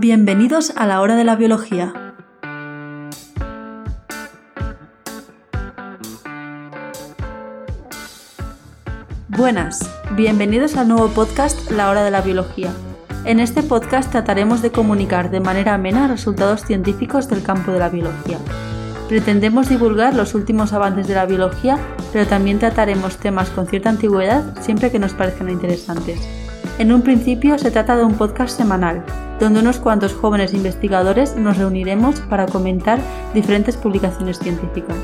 Bienvenidos 0.00 0.72
a 0.76 0.86
la 0.86 1.00
hora 1.00 1.16
de 1.16 1.24
la 1.24 1.34
biología. 1.34 1.92
Buenas, 9.26 9.90
bienvenidos 10.14 10.76
al 10.76 10.86
nuevo 10.86 11.08
podcast 11.08 11.72
La 11.72 11.90
hora 11.90 12.04
de 12.04 12.12
la 12.12 12.20
biología. 12.20 12.70
En 13.24 13.40
este 13.40 13.64
podcast 13.64 14.12
trataremos 14.12 14.62
de 14.62 14.70
comunicar 14.70 15.32
de 15.32 15.40
manera 15.40 15.74
amena 15.74 16.06
resultados 16.06 16.60
científicos 16.62 17.28
del 17.28 17.42
campo 17.42 17.72
de 17.72 17.80
la 17.80 17.88
biología. 17.88 18.38
Pretendemos 19.08 19.68
divulgar 19.68 20.14
los 20.14 20.32
últimos 20.36 20.72
avances 20.72 21.08
de 21.08 21.16
la 21.16 21.26
biología, 21.26 21.76
pero 22.12 22.24
también 22.24 22.60
trataremos 22.60 23.16
temas 23.16 23.50
con 23.50 23.66
cierta 23.66 23.88
antigüedad 23.88 24.44
siempre 24.60 24.92
que 24.92 25.00
nos 25.00 25.14
parezcan 25.14 25.50
interesantes. 25.50 26.20
En 26.78 26.92
un 26.92 27.02
principio 27.02 27.58
se 27.58 27.72
trata 27.72 27.96
de 27.96 28.04
un 28.04 28.14
podcast 28.14 28.56
semanal, 28.56 29.04
donde 29.40 29.60
unos 29.60 29.78
cuantos 29.78 30.14
jóvenes 30.14 30.52
investigadores 30.52 31.36
nos 31.36 31.56
reuniremos 31.56 32.20
para 32.22 32.46
comentar 32.46 33.00
diferentes 33.34 33.76
publicaciones 33.76 34.38
científicas. 34.38 34.96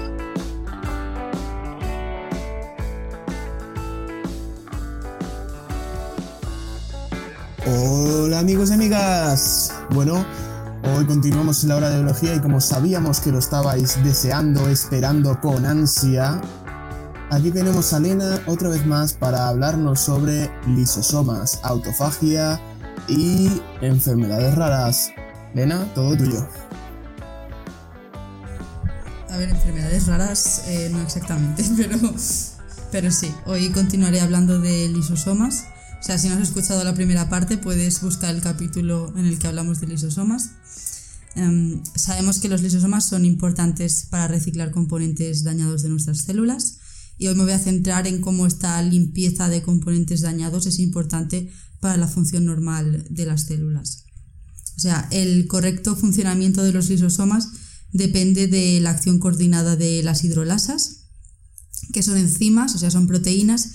Hola 7.66 8.40
amigos 8.40 8.70
y 8.70 8.74
amigas. 8.74 9.72
Bueno, 9.90 10.24
hoy 10.96 11.06
continuamos 11.06 11.62
en 11.62 11.70
la 11.70 11.76
hora 11.76 11.90
de 11.90 11.96
biología 11.96 12.34
y 12.34 12.40
como 12.40 12.60
sabíamos 12.60 13.20
que 13.20 13.30
lo 13.30 13.38
estabais 13.38 14.02
deseando, 14.02 14.68
esperando 14.68 15.40
con 15.40 15.64
ansia, 15.64 16.40
aquí 17.30 17.50
tenemos 17.50 17.92
a 17.92 18.00
Lena 18.00 18.40
otra 18.46 18.68
vez 18.68 18.84
más 18.84 19.14
para 19.14 19.48
hablarnos 19.48 20.00
sobre 20.00 20.50
lisosomas, 20.66 21.60
autofagia 21.62 22.60
y 23.08 23.50
enfermedades 23.80 24.54
raras. 24.54 25.10
Lena, 25.54 25.84
todo 25.94 26.16
tuyo. 26.16 26.48
A 29.30 29.36
ver, 29.36 29.48
enfermedades 29.48 30.06
raras, 30.06 30.62
eh, 30.68 30.88
no 30.92 31.00
exactamente, 31.02 31.64
pero, 31.76 31.98
pero 32.92 33.10
sí. 33.10 33.34
Hoy 33.46 33.70
continuaré 33.70 34.20
hablando 34.20 34.60
de 34.60 34.88
lisosomas 34.88 35.66
o 36.04 36.06
sea, 36.06 36.18
si 36.18 36.28
no 36.28 36.34
has 36.34 36.42
escuchado 36.42 36.84
la 36.84 36.92
primera 36.92 37.30
parte, 37.30 37.56
puedes 37.56 38.02
buscar 38.02 38.34
el 38.34 38.42
capítulo 38.42 39.10
en 39.16 39.24
el 39.24 39.38
que 39.38 39.46
hablamos 39.46 39.80
de 39.80 39.86
lisosomas. 39.86 40.50
Em, 41.34 41.82
sabemos 41.94 42.40
que 42.40 42.50
los 42.50 42.60
lisosomas 42.60 43.06
son 43.06 43.24
importantes 43.24 44.08
para 44.10 44.28
reciclar 44.28 44.70
componentes 44.70 45.44
dañados 45.44 45.82
de 45.82 45.88
nuestras 45.88 46.18
células 46.18 46.80
y 47.18 47.28
hoy 47.28 47.34
me 47.34 47.44
voy 47.44 47.52
a 47.52 47.58
centrar 47.58 48.06
en 48.06 48.20
cómo 48.20 48.46
esta 48.46 48.80
limpieza 48.82 49.48
de 49.48 49.62
componentes 49.62 50.20
dañados 50.20 50.66
es 50.66 50.78
importante 50.78 51.50
para 51.80 51.96
la 51.96 52.08
función 52.08 52.44
normal 52.44 53.06
de 53.10 53.26
las 53.26 53.44
células. 53.44 54.04
O 54.76 54.80
sea, 54.80 55.08
el 55.12 55.46
correcto 55.46 55.94
funcionamiento 55.94 56.62
de 56.62 56.72
los 56.72 56.88
lisosomas 56.88 57.48
depende 57.92 58.48
de 58.48 58.80
la 58.80 58.90
acción 58.90 59.18
coordinada 59.18 59.76
de 59.76 60.02
las 60.02 60.24
hidrolasas, 60.24 61.10
que 61.92 62.02
son 62.02 62.16
enzimas, 62.16 62.74
o 62.74 62.78
sea, 62.78 62.90
son 62.90 63.06
proteínas 63.06 63.70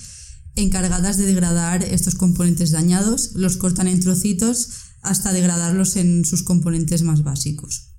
encargadas 0.56 1.18
de 1.18 1.26
degradar 1.26 1.84
estos 1.84 2.16
componentes 2.16 2.72
dañados, 2.72 3.32
los 3.36 3.58
cortan 3.58 3.88
en 3.88 4.00
trocitos 4.02 4.70
hasta 5.02 5.32
degradarlos 5.32 5.96
en 5.96 6.26
sus 6.26 6.44
componentes 6.44 7.04
más 7.04 7.24
básicos. 7.24 7.90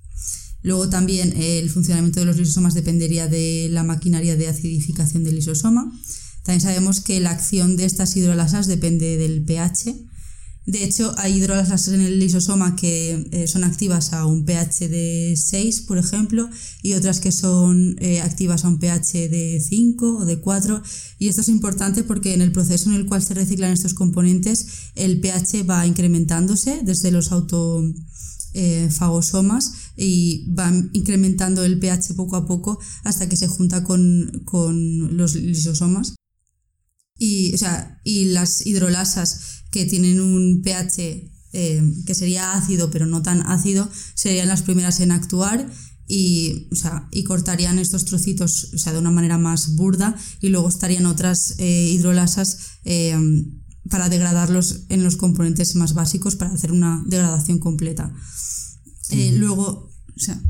Luego 0.63 0.89
también 0.89 1.33
eh, 1.35 1.59
el 1.59 1.69
funcionamiento 1.69 2.19
de 2.19 2.25
los 2.25 2.37
lisosomas 2.37 2.73
dependería 2.73 3.27
de 3.27 3.67
la 3.71 3.83
maquinaria 3.83 4.35
de 4.35 4.47
acidificación 4.47 5.23
del 5.23 5.35
lisosoma. 5.35 5.91
También 6.43 6.61
sabemos 6.61 7.01
que 7.01 7.19
la 7.19 7.31
acción 7.31 7.77
de 7.77 7.85
estas 7.85 8.15
hidrolasas 8.15 8.67
depende 8.67 9.17
del 9.17 9.43
pH 9.43 9.95
de 10.65 10.83
hecho, 10.83 11.13
hay 11.17 11.37
hidrolasas 11.37 11.87
en 11.87 12.01
el 12.01 12.19
lisosoma 12.19 12.75
que 12.75 13.27
eh, 13.31 13.47
son 13.47 13.63
activas 13.63 14.13
a 14.13 14.27
un 14.27 14.45
pH 14.45 14.89
de 14.89 15.33
6, 15.35 15.81
por 15.81 15.97
ejemplo, 15.97 16.47
y 16.83 16.93
otras 16.93 17.19
que 17.19 17.31
son 17.31 17.95
eh, 17.99 18.21
activas 18.21 18.63
a 18.63 18.67
un 18.67 18.77
pH 18.77 19.27
de 19.27 19.59
5 19.59 20.17
o 20.19 20.25
de 20.25 20.39
4. 20.39 20.83
Y 21.17 21.29
esto 21.29 21.41
es 21.41 21.49
importante 21.49 22.03
porque 22.03 22.35
en 22.35 22.43
el 22.43 22.51
proceso 22.51 22.89
en 22.89 22.95
el 22.95 23.07
cual 23.07 23.23
se 23.23 23.33
reciclan 23.33 23.71
estos 23.71 23.95
componentes, 23.95 24.91
el 24.95 25.19
pH 25.19 25.63
va 25.63 25.87
incrementándose 25.87 26.81
desde 26.83 27.09
los 27.09 27.31
autofagosomas 27.31 28.40
eh, 28.53 28.89
y 29.97 30.53
va 30.53 30.71
incrementando 30.93 31.63
el 31.63 31.79
pH 31.79 32.13
poco 32.15 32.35
a 32.35 32.45
poco 32.45 32.79
hasta 33.03 33.27
que 33.29 33.37
se 33.37 33.47
junta 33.47 33.83
con, 33.83 34.43
con 34.45 35.17
los 35.17 35.35
lisosomas. 35.35 36.15
Y, 37.17 37.53
o 37.53 37.57
sea, 37.57 38.01
y 38.03 38.25
las 38.25 38.65
hidrolasas 38.65 39.63
que 39.71 39.85
tienen 39.85 40.21
un 40.21 40.61
pH 40.63 41.31
eh, 41.53 41.83
que 42.05 42.15
sería 42.15 42.53
ácido 42.53 42.89
pero 42.91 43.05
no 43.05 43.21
tan 43.21 43.41
ácido, 43.41 43.89
serían 44.15 44.47
las 44.47 44.61
primeras 44.61 44.99
en 45.01 45.11
actuar 45.11 45.69
y, 46.07 46.69
y 47.11 47.23
cortarían 47.23 47.79
estos 47.79 48.05
trocitos 48.05 48.71
sea, 48.75 48.93
de 48.93 48.99
una 48.99 49.11
manera 49.11 49.37
más 49.37 49.75
burda 49.75 50.15
y 50.41 50.49
luego 50.49 50.69
estarían 50.69 51.05
otras 51.05 51.55
eh, 51.57 51.89
hidrolasas 51.91 52.79
para 53.89 54.09
degradarlos 54.09 54.85
en 54.89 55.03
los 55.03 55.15
componentes 55.15 55.75
más 55.75 55.93
básicos 55.93 56.35
para 56.35 56.53
hacer 56.53 56.71
una 56.71 57.03
degradación 57.07 57.59
completa. 57.59 58.13
luego, 59.37 59.89
o 60.15 60.19
sea, 60.19 60.41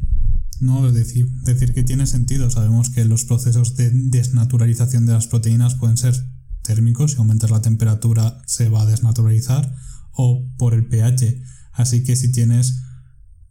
no, 0.62 0.88
es 0.88 0.94
decir, 0.94 1.28
decir 1.44 1.74
que 1.74 1.84
tiene 1.84 2.06
sentido. 2.06 2.50
Sabemos 2.52 2.92
que 2.92 3.04
los 3.04 3.26
procesos 3.26 3.76
de 3.76 3.90
desnaturalización 3.92 5.08
de 5.08 5.14
las 5.14 5.26
proteínas 5.26 5.74
pueden 5.74 5.98
ser 5.98 6.14
térmicos, 6.62 7.14
si 7.14 7.18
aumentas 7.18 7.50
la 7.50 7.64
temperatura 7.64 8.42
se 8.46 8.70
va 8.70 8.84
a 8.84 8.86
desnaturalizar, 8.86 9.76
o 10.12 10.48
por 10.58 10.76
el 10.76 10.86
pH. 10.86 11.42
Así 11.74 12.04
que 12.04 12.16
si 12.16 12.32
tienes 12.32 12.76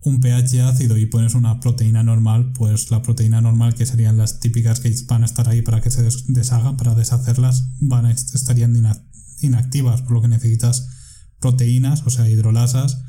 un 0.02 0.20
pH 0.20 0.62
ácido 0.62 0.97
y 0.97 1.06
pones 1.06 1.34
una 1.34 1.58
proteína 1.58 2.04
normal, 2.04 2.52
pues 2.52 2.92
la 2.92 3.02
proteína 3.02 3.41
normal, 3.41 3.74
que 3.74 3.86
serían 3.86 4.16
las 4.16 4.38
típicas 4.38 4.78
que 4.78 4.94
van 5.08 5.22
a 5.22 5.26
estar 5.26 5.48
ahí 5.48 5.62
para 5.62 5.80
que 5.80 5.91
se 5.91 6.08
deshagan, 6.28 6.76
para 6.76 6.94
deshacerlas, 6.94 7.70
van 7.80 8.06
a, 8.06 8.12
estarían 8.12 8.72
inactivas, 9.42 10.02
por 10.02 10.12
lo 10.12 10.22
que 10.22 10.28
necesitas 10.28 10.88
proteínas, 11.40 12.02
o 12.06 12.10
sea, 12.10 12.28
hidrolasas 12.28 13.02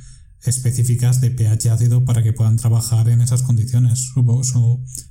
específicas 0.44 1.22
de 1.22 1.31
pH 1.31 1.69
ácido 1.69 2.03
para 2.06 2.24
que 2.24 2.34
puedan 2.34 2.58
trabajar 2.58 3.09
en 3.09 3.22
esas 3.22 3.44
condiciones. 3.44 4.00
Supongo, 4.14 4.44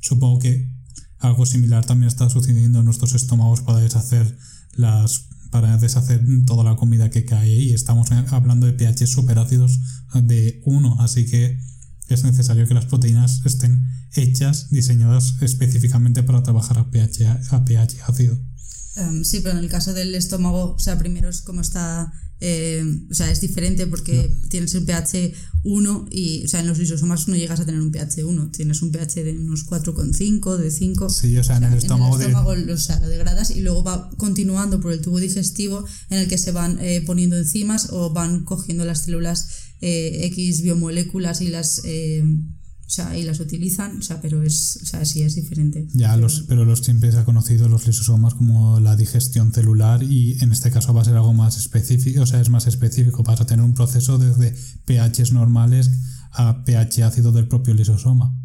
supongo 0.01 0.39
que 0.41 0.71
algo 1.19 1.47
similar 1.47 1.85
también 1.85 2.09
está 2.09 2.29
sucediendo 2.31 2.81
en 2.81 2.87
nuestros 2.87 3.15
estómagos 3.15 3.61
para 3.61 3.79
deshacer 3.79 4.37
las 4.73 5.29
para 5.51 5.77
deshacer 5.79 6.25
toda 6.47 6.63
la 6.63 6.77
comida 6.77 7.11
que 7.11 7.25
cae 7.25 7.53
y 7.53 7.73
estamos 7.73 8.09
hablando 8.29 8.67
de 8.67 8.73
pH 8.73 9.09
superácidos 9.09 9.81
de 10.15 10.63
1, 10.65 11.01
así 11.01 11.27
que 11.27 11.59
es 12.07 12.25
necesario 12.25 12.69
que 12.69 12.75
las 12.75 12.87
proteínas 12.87 13.45
estén 13.45 13.85
hechas, 14.15 14.71
diseñadas 14.71 15.35
específicamente 15.41 16.23
para 16.23 16.45
trabajar 16.45 16.79
a 16.79 16.91
pH, 16.91 17.27
a 17.51 17.65
pH 17.65 18.03
ácido. 18.07 18.39
Em, 18.97 19.25
sí, 19.25 19.41
pero 19.41 19.57
en 19.57 19.65
el 19.65 19.71
caso 19.71 19.95
del 19.95 20.15
estómago, 20.15 20.75
o 20.75 20.79
sea, 20.79 20.99
primero 20.99 21.29
es 21.29 21.43
como 21.43 21.61
está 21.61 22.13
eh, 22.43 22.83
o 23.11 23.15
sea, 23.15 23.31
es 23.31 23.43
diferente 23.43 23.87
porque 23.87 24.35
tienes 24.49 24.75
el 24.75 24.85
pH 24.85 25.35
1 25.63 26.07
y, 26.11 26.45
o 26.45 26.49
sea, 26.49 26.61
en 26.61 26.69
los 26.69 26.79
lisosomas 26.79 27.29
no 27.29 27.37
llegas 27.37 27.61
a 27.61 27.67
tener 27.67 27.83
un 27.83 27.93
pH 27.93 28.25
1, 28.25 28.51
tienes 28.51 28.81
un 28.81 28.91
pH 28.91 29.25
de 29.25 29.39
unos 29.39 29.67
4,5, 29.67 30.57
de 30.57 30.71
5. 30.71 31.11
Sí, 31.11 31.37
o 31.37 31.45
sea, 31.45 31.59
en 31.59 31.65
el 31.65 31.75
estómago, 31.75 32.17
en 32.17 32.23
el 32.23 32.29
estómago 32.29 32.55
lo, 32.57 32.75
lo, 32.75 33.09
degradas 33.09 33.51
y 33.51 33.61
luego 33.61 33.85
va 33.85 34.09
continuando 34.17 34.81
por 34.81 34.93
el 34.93 35.03
tubo 35.03 35.21
digestivo 35.21 35.85
en 36.09 36.19
el 36.19 36.29
que 36.29 36.39
se 36.39 36.51
van 36.51 36.79
eh, 36.81 37.03
poniendo 37.05 37.37
enzimas 37.37 37.91
o 37.91 38.11
van 38.11 38.45
cogiendo 38.45 38.87
las 38.87 39.05
células 39.05 39.49
eh, 39.83 40.21
X 40.25 40.63
biomoléculas 40.63 41.43
y 41.43 41.49
las 41.49 41.83
o 42.91 42.93
sea, 42.93 43.17
y 43.17 43.23
las 43.23 43.39
utilizan, 43.39 43.99
o 43.99 44.03
sea, 44.03 44.21
pero 44.21 44.43
es, 44.43 44.81
o 44.83 44.85
sea, 44.85 45.05
sí 45.05 45.23
es 45.23 45.37
diferente. 45.37 45.87
Ya, 45.95 46.17
los, 46.17 46.47
pero 46.49 46.65
los 46.65 46.81
siempre 46.81 47.13
se 47.13 47.19
ha 47.19 47.25
conocido 47.25 47.69
los 47.69 47.87
lisosomas 47.87 48.35
como 48.35 48.81
la 48.81 48.97
digestión 48.97 49.53
celular 49.53 50.03
y 50.03 50.37
en 50.43 50.51
este 50.51 50.73
caso 50.73 50.93
va 50.93 51.03
a 51.03 51.05
ser 51.05 51.15
algo 51.15 51.33
más 51.33 51.57
específico, 51.57 52.23
o 52.23 52.27
sea, 52.27 52.41
es 52.41 52.51
más 52.51 52.67
específico, 52.67 53.23
vas 53.23 53.41
a 53.41 53.47
tener 53.47 53.65
un 53.65 53.75
proceso 53.75 54.19
desde 54.19 54.57
pHs 54.87 55.31
normales 55.31 55.89
a 56.33 56.65
pH 56.65 57.05
ácido 57.05 57.31
del 57.31 57.47
propio 57.47 57.75
lisosoma. 57.75 58.37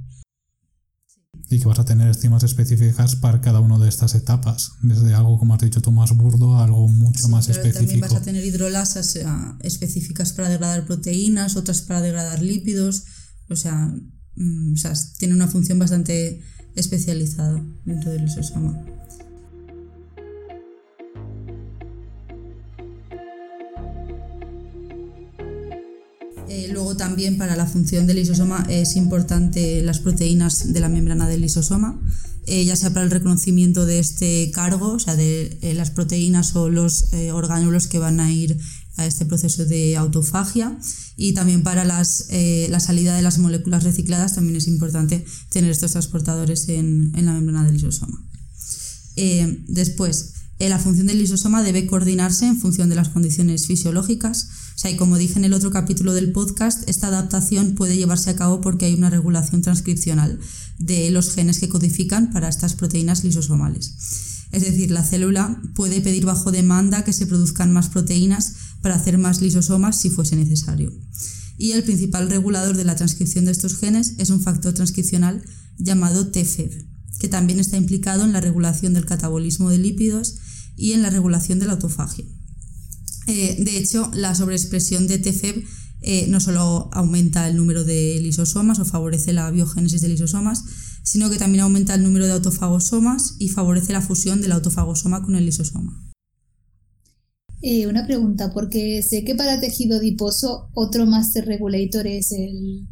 Y 1.50 1.60
que 1.60 1.66
vas 1.66 1.80
a 1.80 1.86
tener 1.86 2.08
enzimas 2.08 2.44
específicas 2.44 3.16
para 3.16 3.42
cada 3.42 3.62
una 3.62 3.80
de 3.80 3.90
estas 3.90 4.14
etapas, 4.14 4.74
desde 4.84 5.16
algo, 5.16 5.40
como 5.40 5.56
has 5.56 5.62
dicho 5.62 5.82
tú, 5.82 5.92
más 5.92 6.16
burdo 6.16 6.54
a 6.54 6.66
algo 6.66 6.88
mucho 6.88 7.30
más 7.30 7.48
pero 7.48 7.62
específico. 7.62 7.88
También 7.88 8.02
vas 8.02 8.22
a 8.22 8.22
tener 8.22 8.46
hidrolasas 8.46 9.18
específicas 9.62 10.34
para 10.34 10.50
degradar 10.50 10.86
proteínas, 10.86 11.56
otras 11.56 11.82
para 11.82 12.02
degradar 12.02 12.44
lípidos, 12.44 13.06
o 13.50 13.56
sea, 13.56 13.92
Mm, 14.36 14.74
o 14.74 14.78
sea, 14.78 14.94
tiene 15.18 15.34
una 15.34 15.48
función 15.48 15.80
bastante 15.80 16.42
especializada 16.76 17.64
dentro 17.86 18.12
del 18.12 18.26
lisosoma. 18.26 18.84
Eh, 26.48 26.70
luego 26.72 26.96
también 26.96 27.38
para 27.38 27.56
la 27.56 27.66
función 27.66 28.06
del 28.08 28.18
lisosoma 28.18 28.66
es 28.70 28.96
importante 28.96 29.82
las 29.82 30.00
proteínas 30.00 30.72
de 30.74 30.80
la 30.80 30.90
membrana 30.90 31.28
del 31.28 31.42
lisosoma, 31.42 32.00
eh, 32.46 32.64
ya 32.66 32.76
sea 32.76 32.92
para 32.92 33.04
el 33.04 33.12
reconocimiento 33.12 33.86
de 33.86 34.00
este 34.00 34.52
cargo, 34.52 34.94
o 34.94 35.00
sea, 35.00 35.16
de 35.16 35.58
eh, 35.62 35.74
las 35.74 35.90
proteínas 35.90 36.56
o 36.56 36.70
los 36.70 37.08
orgánulos 37.34 37.88
que 37.88 38.00
van 38.00 38.20
a 38.20 38.32
ir 38.32 38.58
a 38.98 39.06
este 39.06 39.26
proceso 39.26 39.66
de 39.66 39.98
autofagia 39.98 40.78
y 41.18 41.34
también 41.34 41.64
para 41.64 41.86
las, 41.86 42.28
eh, 42.30 42.68
la 42.70 42.80
salida 42.80 43.16
de 43.16 43.22
las 43.22 43.38
moléculas 43.38 43.84
recicladas 43.84 44.36
también 44.36 44.56
es 44.56 44.68
importante 44.68 45.26
tener 45.50 45.72
estos 45.72 45.92
transportadores 45.92 46.70
en, 46.70 47.12
en 47.16 47.26
la 47.26 47.34
membrana 47.34 47.66
del 47.66 47.74
lisosoma. 47.74 48.24
Eh, 49.16 49.64
después, 49.68 50.34
eh, 50.58 50.70
la 50.70 50.80
función 50.80 51.08
del 51.08 51.20
lisosoma 51.20 51.64
debe 51.64 51.86
coordinarse 51.86 52.46
en 52.46 52.58
función 52.58 52.90
de 52.90 52.96
las 52.96 53.10
condiciones 53.10 53.68
fisiológicas. 53.68 54.48
O 54.76 54.78
sea, 54.78 54.92
y 54.92 54.96
como 54.96 55.18
dije 55.18 55.38
en 55.38 55.46
el 55.46 55.54
otro 55.54 55.72
capítulo 55.72 56.14
del 56.14 56.32
podcast, 56.32 56.88
esta 56.88 57.08
adaptación 57.08 57.76
puede 57.76 57.98
llevarse 57.98 58.30
a 58.30 58.36
cabo 58.36 58.62
porque 58.62 58.86
hay 58.86 58.94
una 58.94 59.10
regulación 59.10 59.62
transcripcional 59.62 60.40
de 60.80 61.10
los 61.12 61.34
genes 61.34 61.60
que 61.60 61.70
codifican 61.70 62.32
para 62.32 62.48
estas 62.48 62.74
proteínas 62.74 63.24
lisosomales. 63.24 63.96
Es 64.52 64.64
decir, 64.64 64.92
la 64.92 65.04
célula 65.04 65.62
puede 65.74 66.00
pedir 66.00 66.26
bajo 66.26 66.52
demanda 66.52 67.04
que 67.04 67.12
se 67.12 67.28
produzcan 67.28 67.74
más 67.74 67.90
proteínas 67.90 68.54
para 68.82 68.96
hacer 68.96 69.18
más 69.18 69.42
lisosomas 69.42 70.00
si 70.00 70.10
fuese 70.10 70.36
necesario. 70.36 70.94
Y 71.58 71.72
el 71.72 71.84
principal 71.84 72.30
regulador 72.30 72.76
de 72.76 72.84
la 72.84 72.96
transcripción 72.96 73.46
de 73.46 73.52
estos 73.52 73.78
genes 73.78 74.16
es 74.18 74.30
un 74.30 74.42
factor 74.42 74.74
transcripcional 74.74 75.44
llamado 75.78 76.28
TFEB, 76.28 76.86
que 77.20 77.30
también 77.30 77.60
está 77.60 77.78
implicado 77.78 78.24
en 78.24 78.34
la 78.34 78.42
regulación 78.42 78.94
del 78.94 79.06
catabolismo 79.06 79.70
de 79.70 79.78
lípidos 79.78 80.36
y 80.76 80.92
en 80.92 81.02
la 81.02 81.10
regulación 81.10 81.60
de 81.60 81.68
la 81.68 81.74
autofagia. 81.74 82.26
Eh, 83.28 83.58
de 83.64 83.78
hecho, 83.78 84.12
la 84.14 84.36
sobreexpresión 84.36 85.08
de 85.08 85.18
TFEB 85.18 85.64
eh, 86.02 86.28
no 86.30 86.40
solo 86.40 86.90
aumenta 86.94 87.48
el 87.48 87.56
número 87.58 87.84
de 87.84 88.20
lisosomas 88.22 88.78
o 88.80 88.86
favorece 88.86 89.34
la 89.34 89.50
biogénesis 89.50 90.02
de 90.02 90.10
lisosomas, 90.10 90.64
sino 91.02 91.30
que 91.30 91.38
también 91.38 91.64
aumenta 91.64 91.96
el 91.96 92.04
número 92.04 92.26
de 92.26 92.34
autofagosomas 92.34 93.36
y 93.40 93.50
favorece 93.50 93.94
la 93.94 94.02
fusión 94.02 94.42
del 94.42 94.52
autofagosoma 94.52 95.24
con 95.24 95.36
el 95.36 95.46
lisosoma. 95.46 96.05
Eh, 97.62 97.88
una 97.88 98.06
pregunta, 98.06 98.54
porque 98.54 99.02
sé 99.02 99.24
que 99.24 99.36
para 99.36 99.60
tejido 99.60 99.98
adiposo 99.98 100.70
otro 100.74 101.06
master 101.06 101.46
regulator 101.46 102.06
es 102.06 102.32
el 102.32 102.88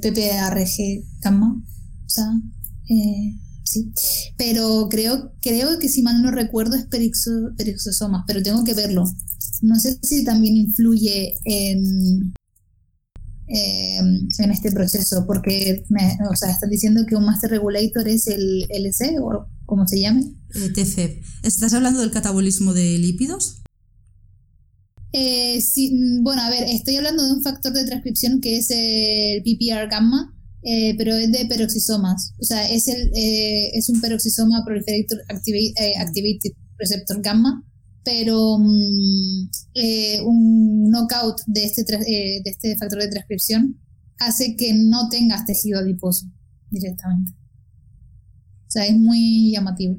PPARG 0.00 1.04
gamma, 1.20 1.62
o 2.04 2.08
sea, 2.08 2.26
sí. 3.64 3.92
Pero 4.36 4.88
creo, 4.90 5.32
creo 5.40 5.78
que 5.78 5.88
si 5.88 6.02
mal 6.02 6.22
no 6.22 6.30
recuerdo 6.30 6.76
es 6.76 6.86
perixosomas, 6.86 8.24
pero 8.26 8.42
tengo 8.42 8.64
que 8.64 8.74
verlo. 8.74 9.04
No 9.62 9.78
sé 9.78 9.98
si 10.02 10.24
también 10.24 10.56
influye 10.56 11.34
en, 11.44 12.34
em, 13.48 14.28
en 14.38 14.50
este 14.50 14.72
proceso, 14.72 15.24
porque 15.26 15.84
me, 15.88 16.16
o 16.30 16.36
sea, 16.36 16.50
están 16.50 16.70
diciendo 16.70 17.04
que 17.06 17.16
un 17.16 17.24
master 17.24 17.50
regulator 17.50 18.08
es 18.08 18.26
el 18.28 18.66
LC 18.68 19.18
o 19.20 19.46
como 19.66 19.86
se 19.86 20.00
llame. 20.00 20.22
TFEB. 20.74 21.22
¿Estás 21.42 21.74
hablando 21.74 22.00
del 22.00 22.10
catabolismo 22.10 22.72
de 22.72 22.98
lípidos? 22.98 23.62
Eh, 25.12 25.60
sí, 25.60 25.92
bueno, 26.22 26.42
a 26.42 26.50
ver, 26.50 26.64
estoy 26.64 26.96
hablando 26.96 27.24
de 27.24 27.32
un 27.32 27.42
factor 27.42 27.72
de 27.72 27.84
transcripción 27.84 28.40
que 28.40 28.58
es 28.58 28.70
el 28.70 29.42
PPR 29.42 29.88
gamma, 29.90 30.34
eh, 30.62 30.94
pero 30.98 31.14
es 31.14 31.30
de 31.30 31.46
peroxisomas. 31.46 32.32
O 32.40 32.44
sea, 32.44 32.68
es, 32.68 32.88
el, 32.88 33.10
eh, 33.14 33.70
es 33.74 33.88
un 33.88 34.00
peroxisoma 34.00 34.64
proliferator 34.64 35.18
activated 35.28 36.52
receptor 36.78 37.22
gamma, 37.22 37.64
pero 38.04 38.58
mm, 38.58 39.50
eh, 39.74 40.20
un 40.22 40.90
knockout 40.90 41.40
de 41.46 41.64
este, 41.64 41.82
eh, 41.82 42.40
de 42.44 42.50
este 42.50 42.76
factor 42.76 43.00
de 43.00 43.08
transcripción 43.08 43.80
hace 44.18 44.56
que 44.56 44.72
no 44.74 45.08
tengas 45.08 45.44
tejido 45.44 45.80
adiposo 45.80 46.26
directamente. 46.70 47.32
O 48.66 48.70
sea, 48.70 48.86
es 48.86 48.96
muy 48.96 49.52
llamativo. 49.52 49.98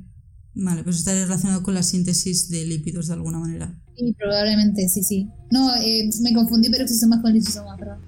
Vale, 0.53 0.83
pues 0.83 0.97
está 0.97 1.13
relacionado 1.13 1.63
con 1.63 1.73
la 1.73 1.83
síntesis 1.83 2.49
de 2.49 2.65
lípidos 2.65 3.07
de 3.07 3.13
alguna 3.13 3.39
manera. 3.39 3.79
Sí, 3.95 4.13
probablemente, 4.17 4.89
sí, 4.89 5.03
sí. 5.03 5.29
No, 5.51 5.75
eh, 5.75 6.09
me 6.21 6.33
confundí 6.33 6.69
peroxisomas 6.69 7.21
con 7.21 7.33
lisosomas, 7.33 7.77
perdón. 7.77 7.99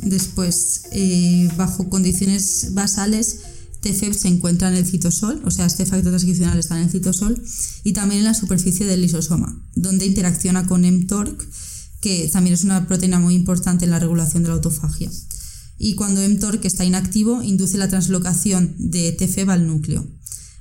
Después, 0.00 0.84
bajo 1.56 1.90
condiciones 1.90 2.72
basales, 2.72 3.40
TFEB 3.80 4.14
se 4.14 4.28
encuentra 4.28 4.68
en 4.68 4.76
el 4.76 4.86
citosol, 4.86 5.42
o 5.44 5.50
sea, 5.50 5.66
este 5.66 5.84
factor 5.84 6.12
transcripcional 6.12 6.58
está 6.58 6.76
en 6.76 6.84
el 6.84 6.90
citosol, 6.90 7.42
y 7.84 7.92
también 7.92 8.20
en 8.20 8.24
la 8.24 8.34
superficie 8.34 8.86
del 8.86 9.02
lisosoma, 9.02 9.62
donde 9.74 10.06
interacciona 10.06 10.66
con 10.66 10.82
mTORC, 10.82 11.46
que 12.00 12.28
también 12.28 12.54
es 12.54 12.64
una 12.64 12.86
proteína 12.86 13.18
muy 13.18 13.34
importante 13.34 13.84
en 13.84 13.90
la 13.90 13.98
regulación 13.98 14.42
de 14.42 14.48
la 14.48 14.54
autofagia. 14.56 15.10
Y 15.78 15.94
cuando 15.94 16.26
mTORC 16.28 16.64
está 16.64 16.84
inactivo, 16.84 17.42
induce 17.42 17.78
la 17.78 17.88
translocación 17.88 18.74
de 18.78 19.12
TFEB 19.12 19.50
al 19.50 19.66
núcleo, 19.66 20.06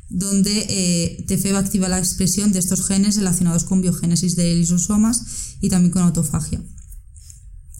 donde 0.09 0.65
eh, 0.69 1.25
TFEB 1.27 1.55
activa 1.55 1.89
la 1.89 1.99
expresión 1.99 2.51
de 2.51 2.59
estos 2.59 2.85
genes 2.85 3.15
relacionados 3.15 3.63
con 3.63 3.81
biogénesis 3.81 4.35
de 4.35 4.53
lisosomas 4.55 5.57
y 5.59 5.69
también 5.69 5.91
con 5.91 6.03
autofagia. 6.03 6.61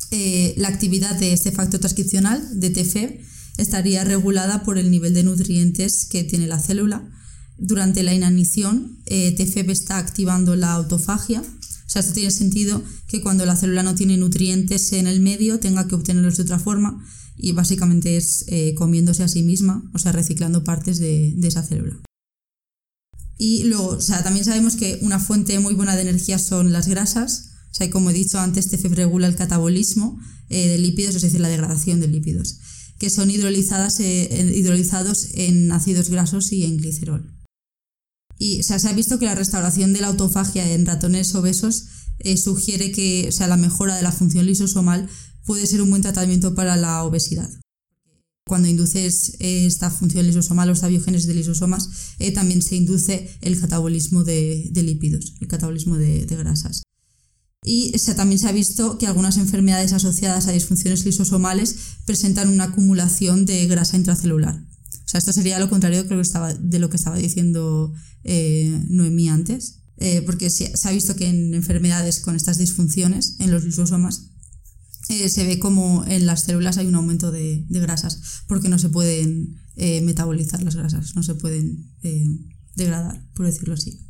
Eh, 0.09 0.55
la 0.57 0.69
actividad 0.69 1.19
de 1.19 1.33
este 1.33 1.51
factor 1.51 1.79
transcripcional 1.79 2.59
de 2.59 2.69
TFEB 2.69 3.19
estaría 3.57 4.03
regulada 4.03 4.63
por 4.63 4.77
el 4.77 4.89
nivel 4.89 5.13
de 5.13 5.23
nutrientes 5.23 6.05
que 6.05 6.23
tiene 6.23 6.47
la 6.47 6.59
célula. 6.59 7.07
Durante 7.57 8.03
la 8.03 8.13
inanición, 8.13 8.99
eh, 9.05 9.33
TFEB 9.35 9.71
está 9.71 9.97
activando 9.97 10.55
la 10.55 10.73
autofagia. 10.73 11.43
Sea, 11.97 12.01
esto 12.01 12.13
tiene 12.13 12.31
sentido 12.31 12.83
que 13.07 13.21
cuando 13.21 13.43
la 13.45 13.55
célula 13.55 13.81
no 13.81 13.95
tiene 13.95 14.17
nutrientes 14.17 14.93
en 14.93 15.07
el 15.07 15.19
medio 15.19 15.59
tenga 15.59 15.87
que 15.87 15.95
obtenerlos 15.95 16.37
de 16.37 16.43
otra 16.43 16.59
forma 16.59 17.03
y 17.35 17.53
básicamente 17.53 18.17
es 18.17 18.45
eh, 18.49 18.75
comiéndose 18.75 19.23
a 19.23 19.27
sí 19.27 19.41
misma, 19.41 19.89
o 19.95 19.97
sea, 19.97 20.11
reciclando 20.11 20.63
partes 20.63 20.99
de, 20.99 21.35
esa 21.41 21.63
célula. 21.63 21.99
Y 23.39 23.63
luego, 23.63 23.87
o 23.89 24.01
sea, 24.01 24.23
también 24.23 24.45
sabemos 24.45 24.75
que 24.75 24.99
una 25.01 25.19
fuente 25.19 25.57
muy 25.59 25.73
buena 25.73 25.95
de 25.95 26.03
energía 26.03 26.37
son 26.37 26.71
las 26.71 26.87
grasas. 26.87 27.51
O 27.71 27.73
sea, 27.73 27.89
como 27.89 28.11
he 28.11 28.13
dicho 28.13 28.39
antes, 28.39 28.69
TFEB 28.69 28.93
regula 28.93 29.27
el 29.27 29.35
catabolismo 29.35 30.19
eh, 30.49 30.67
de 30.67 30.77
lípidos, 30.77 31.15
es 31.15 31.23
decir, 31.23 31.39
la 31.39 31.49
degradación 31.49 31.99
de 31.99 32.07
lípidos 32.07 32.59
que 32.99 33.09
son 33.09 33.29
hidrolizadas, 33.29 33.99
eh, 33.99 34.53
hidrolizados 34.55 35.27
en 35.35 35.71
ácidos 35.71 36.09
grasos 36.09 36.51
y 36.51 36.65
en 36.65 36.77
glicerol. 36.77 37.36
Y 38.37 38.63
se 38.63 38.75
ha 38.75 38.93
visto 38.93 39.19
que 39.19 39.25
la 39.25 39.35
restauración 39.35 39.93
de 39.93 40.01
la 40.01 40.07
autofagia 40.07 40.71
en 40.71 40.85
ratones 40.85 41.33
obesos 41.35 41.85
eh, 42.19 42.37
sugiere 42.37 42.91
que 42.91 43.31
sea, 43.31 43.47
la 43.47 43.57
mejora 43.57 43.95
de 43.95 44.03
la 44.03 44.11
función 44.11 44.45
lisosomal 44.45 45.09
puede 45.45 45.65
ser 45.65 45.81
un 45.81 45.89
buen 45.89 46.01
tratamiento 46.01 46.55
para 46.55 46.75
la 46.75 47.03
obesidad. 47.03 47.49
Cuando 48.45 48.67
induces 48.67 49.35
eh, 49.39 49.65
esta 49.65 49.89
función 49.89 50.25
lisosomal 50.25 50.69
o 50.69 50.73
esta 50.73 50.87
biogénesis 50.87 51.27
de 51.27 51.33
lisosomas, 51.33 51.89
también 52.33 52.61
se 52.61 52.75
induce 52.75 53.29
el 53.41 53.59
catabolismo 53.59 54.23
de, 54.23 54.69
lípidos, 54.73 55.33
el 55.41 55.47
catabolismo 55.47 55.97
de 55.97 56.25
grasas. 56.25 56.83
Y 57.63 57.91
también 58.15 58.39
se 58.39 58.47
ha 58.47 58.51
visto 58.51 58.97
que 58.97 59.07
algunas 59.07 59.37
enfermedades 59.37 59.91
asociadas 59.91 60.47
a 60.47 60.51
disfunciones 60.51 61.05
lisosomales 61.05 61.75
presentan 62.05 62.49
una 62.49 62.65
acumulación 62.65 63.45
de 63.45 63.65
grasa 63.67 63.97
intracelular. 63.97 64.66
O 65.07 65.09
sea, 65.09 65.19
esto 65.19 65.31
sería 65.31 65.57
lo 65.57 65.69
contrario 65.69 66.03
de 66.03 66.79
lo 66.79 66.89
que 66.89 66.97
estaba 66.97 67.15
diciendo 67.15 67.93
eh, 68.25 68.77
Noemí 68.89 69.29
antes, 69.29 69.83
eh, 69.95 70.21
porque 70.23 70.49
se 70.49 70.73
ha 70.83 70.91
visto 70.91 71.15
que 71.15 71.29
en 71.29 71.53
enfermedades 71.53 72.19
con 72.19 72.35
estas 72.35 72.57
disfunciones, 72.57 73.37
en 73.39 73.51
los 73.51 73.63
lisosomas, 73.63 74.31
eh, 75.07 75.29
se 75.29 75.47
ve 75.47 75.59
como 75.59 76.03
en 76.05 76.25
las 76.25 76.41
células 76.41 76.77
hay 76.77 76.87
un 76.87 76.95
aumento 76.95 77.31
de, 77.31 77.65
de 77.69 77.79
grasas, 77.79 78.43
porque 78.49 78.67
no 78.67 78.77
se 78.79 78.89
pueden 78.89 79.55
metabolizar 79.77 80.61
las 80.61 80.75
grasas, 80.75 81.15
no 81.15 81.23
se 81.23 81.35
pueden 81.35 81.93
degradar, 82.75 83.25
por 83.33 83.45
decirlo 83.45 83.75
así. 83.75 84.01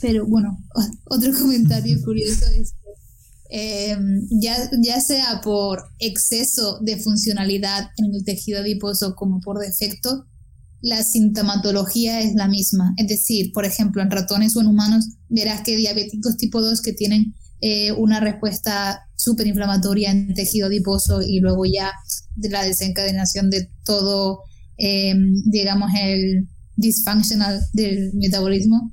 Pero 0.00 0.24
bueno, 0.26 0.64
otro 1.04 1.30
comentario 1.34 2.00
curioso 2.04 2.46
es 2.46 2.72
em, 3.50 4.26
ya, 4.30 4.56
ya 4.82 5.00
sea 5.00 5.40
por 5.42 5.84
exceso 5.98 6.78
de 6.80 6.98
funcionalidad 6.98 7.90
en 7.96 8.14
el 8.14 8.24
tejido 8.24 8.60
adiposo 8.60 9.14
como 9.14 9.40
por 9.40 9.58
defecto, 9.58 10.26
la 10.82 11.02
sintomatología 11.02 12.20
es 12.20 12.34
la 12.34 12.48
misma. 12.48 12.94
Es 12.96 13.08
decir, 13.08 13.52
por 13.52 13.64
ejemplo, 13.64 14.02
en 14.02 14.10
ratones 14.10 14.56
o 14.56 14.60
en 14.60 14.68
humanos 14.68 15.06
verás 15.28 15.62
que 15.62 15.76
diabéticos 15.76 16.36
tipo 16.36 16.60
2 16.60 16.80
que 16.82 16.92
tienen 16.92 17.34
eh, 17.60 17.92
una 17.92 18.20
respuesta 18.20 19.00
súper 19.16 19.46
inflamatoria 19.46 20.10
en 20.10 20.34
tejido 20.34 20.66
adiposo 20.66 21.22
y 21.22 21.40
luego 21.40 21.64
ya 21.64 21.90
de 22.34 22.50
la 22.50 22.62
desencadenación 22.62 23.50
de 23.50 23.70
todo, 23.84 24.40
em, 24.76 25.34
digamos, 25.46 25.90
el 25.98 26.48
dysfunctional 26.76 27.60
del 27.72 28.12
metabolismo, 28.14 28.92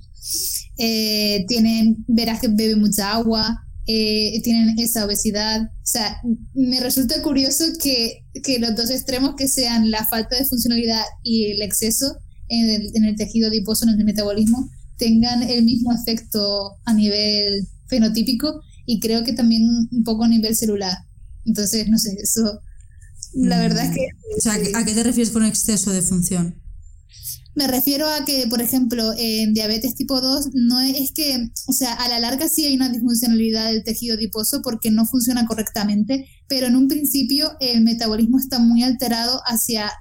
eh, 0.78 1.46
tienen, 1.48 2.06
verás 2.08 2.40
que 2.40 2.48
beben 2.48 2.80
mucha 2.80 3.14
agua, 3.14 3.63
eh, 3.88 4.42
tienen 4.44 4.80
esa 4.80 5.06
obesidad. 5.06 5.62
O 5.62 5.86
sea, 5.86 6.22
me 6.54 6.80
resulta 6.80 7.22
curioso 7.22 7.66
que, 7.82 8.26
que, 8.44 8.60
los 8.60 8.76
dos 8.76 8.90
extremos 8.90 9.36
que 9.36 9.48
sean 9.48 9.92
la 9.92 10.06
falta 10.08 10.38
de 10.38 10.46
funcionalidad 10.46 11.04
y 11.24 11.52
el 11.52 11.62
exceso 11.62 12.18
en 12.48 12.70
el, 12.70 12.92
en 12.96 13.06
el 13.06 13.16
tejido 13.16 13.50
adiposo, 13.50 13.86
en 13.86 14.00
el 14.00 14.06
metabolismo, 14.06 14.70
tengan 14.98 15.44
el 15.44 15.64
mismo 15.64 15.92
efecto 15.94 16.78
a 16.86 16.94
nivel 16.94 17.68
fenotípico 17.88 18.62
y 18.86 19.00
creo 19.00 19.24
que 19.24 19.34
también 19.34 19.64
un 19.92 20.04
poco 20.04 20.24
a 20.24 20.30
nivel 20.30 20.56
celular. 20.56 20.98
Entonces, 21.46 21.90
no 21.90 21.98
sé, 21.98 22.16
eso, 22.22 22.62
la 23.34 23.60
verdad 23.60 23.86
es 23.86 23.92
que... 23.92 24.08
O 24.38 24.42
sea, 24.42 24.54
¿a 24.80 24.86
qué 24.86 24.94
te 24.94 25.04
refieres 25.04 25.32
con 25.32 25.46
exceso 25.46 25.92
de 25.92 26.02
función? 26.02 26.63
Me 27.56 27.68
refiero 27.68 28.08
a 28.10 28.26
que, 28.26 28.48
por 28.50 28.62
ejemplo, 28.62 29.14
en 29.18 29.54
diabetes 29.54 29.96
tipo 29.96 30.20
2, 30.20 30.50
no 30.54 30.80
es 30.82 31.12
que, 31.12 31.50
o 31.68 31.74
sea, 31.74 31.94
a 31.94 32.10
la 32.10 32.20
larga 32.20 32.50
sí 32.50 32.66
hay 32.66 32.76
una 32.76 32.90
disfuncionalidad 32.90 33.72
del 33.72 33.84
tejido 33.84 34.16
adiposo 34.16 34.62
porque 34.64 34.90
no 34.90 35.06
funciona 35.06 35.46
correctamente, 35.46 36.28
pero 36.48 36.68
en 36.68 36.76
un 36.76 36.88
principio 36.88 37.52
el 37.60 37.82
metabolismo 37.82 38.40
está 38.40 38.58
muy 38.58 38.84
alterado 38.84 39.40
hacia, 39.46 39.92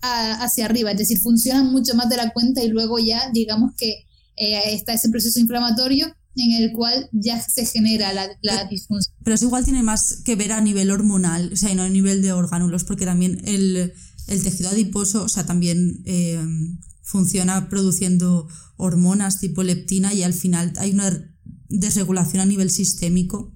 hacia 0.00 0.64
arriba, 0.64 0.92
es 0.92 0.98
decir, 0.98 1.20
funciona 1.20 1.62
mucho 1.62 1.94
más 1.94 2.08
de 2.08 2.16
la 2.16 2.32
cuenta 2.32 2.62
y 2.62 2.68
luego 2.68 2.98
ya, 2.98 3.30
digamos 3.32 3.72
que 3.76 4.04
eh, 4.36 4.74
está 4.74 4.94
ese 4.94 5.10
proceso 5.10 5.38
inflamatorio 5.38 6.06
en 6.34 6.62
el 6.62 6.72
cual 6.72 7.10
ya 7.12 7.42
se 7.42 7.66
genera 7.66 8.14
la, 8.14 8.26
la 8.40 8.64
disfunción. 8.64 9.14
Pero 9.22 9.34
eso 9.34 9.44
igual 9.44 9.64
tiene 9.64 9.82
más 9.82 10.22
que 10.24 10.34
ver 10.34 10.52
a 10.52 10.62
nivel 10.62 10.90
hormonal, 10.90 11.50
o 11.52 11.56
sea, 11.56 11.70
y 11.70 11.74
no 11.74 11.82
a 11.82 11.90
nivel 11.90 12.22
de 12.22 12.32
orgánulos, 12.32 12.84
porque 12.84 13.04
también 13.04 13.42
el, 13.44 13.92
el 14.28 14.42
tejido 14.42 14.70
adiposo, 14.70 15.24
o 15.24 15.28
sea, 15.28 15.44
también 15.44 16.02
eh, 16.06 16.40
funciona 17.02 17.68
produciendo 17.68 18.48
hormonas 18.76 19.40
tipo 19.40 19.62
leptina 19.62 20.14
y 20.14 20.22
al 20.22 20.34
final 20.34 20.72
hay 20.76 20.92
una 20.92 21.36
desregulación 21.68 22.40
a 22.40 22.46
nivel 22.46 22.70
sistémico, 22.70 23.52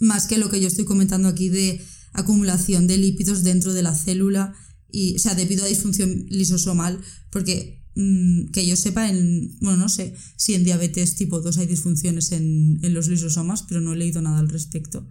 más 0.00 0.26
que 0.26 0.38
lo 0.38 0.50
que 0.50 0.60
yo 0.60 0.68
estoy 0.68 0.84
comentando 0.84 1.28
aquí 1.28 1.48
de 1.48 1.80
acumulación 2.12 2.86
de 2.86 2.98
lípidos 2.98 3.42
dentro 3.42 3.72
de 3.72 3.82
la 3.82 3.94
célula, 3.94 4.54
y, 4.90 5.16
o 5.16 5.18
sea, 5.18 5.34
debido 5.34 5.64
a 5.64 5.68
disfunción 5.68 6.26
lisosomal, 6.28 7.00
porque 7.30 7.82
mm, 7.94 8.50
que 8.50 8.66
yo 8.66 8.76
sepa, 8.76 9.08
en, 9.08 9.56
bueno, 9.60 9.78
no 9.78 9.88
sé 9.88 10.14
si 10.36 10.54
en 10.54 10.64
diabetes 10.64 11.14
tipo 11.14 11.40
2 11.40 11.58
hay 11.58 11.66
disfunciones 11.66 12.32
en, 12.32 12.78
en 12.82 12.92
los 12.92 13.08
lisosomas, 13.08 13.62
pero 13.62 13.80
no 13.80 13.94
he 13.94 13.96
leído 13.96 14.20
nada 14.20 14.38
al 14.38 14.50
respecto. 14.50 15.10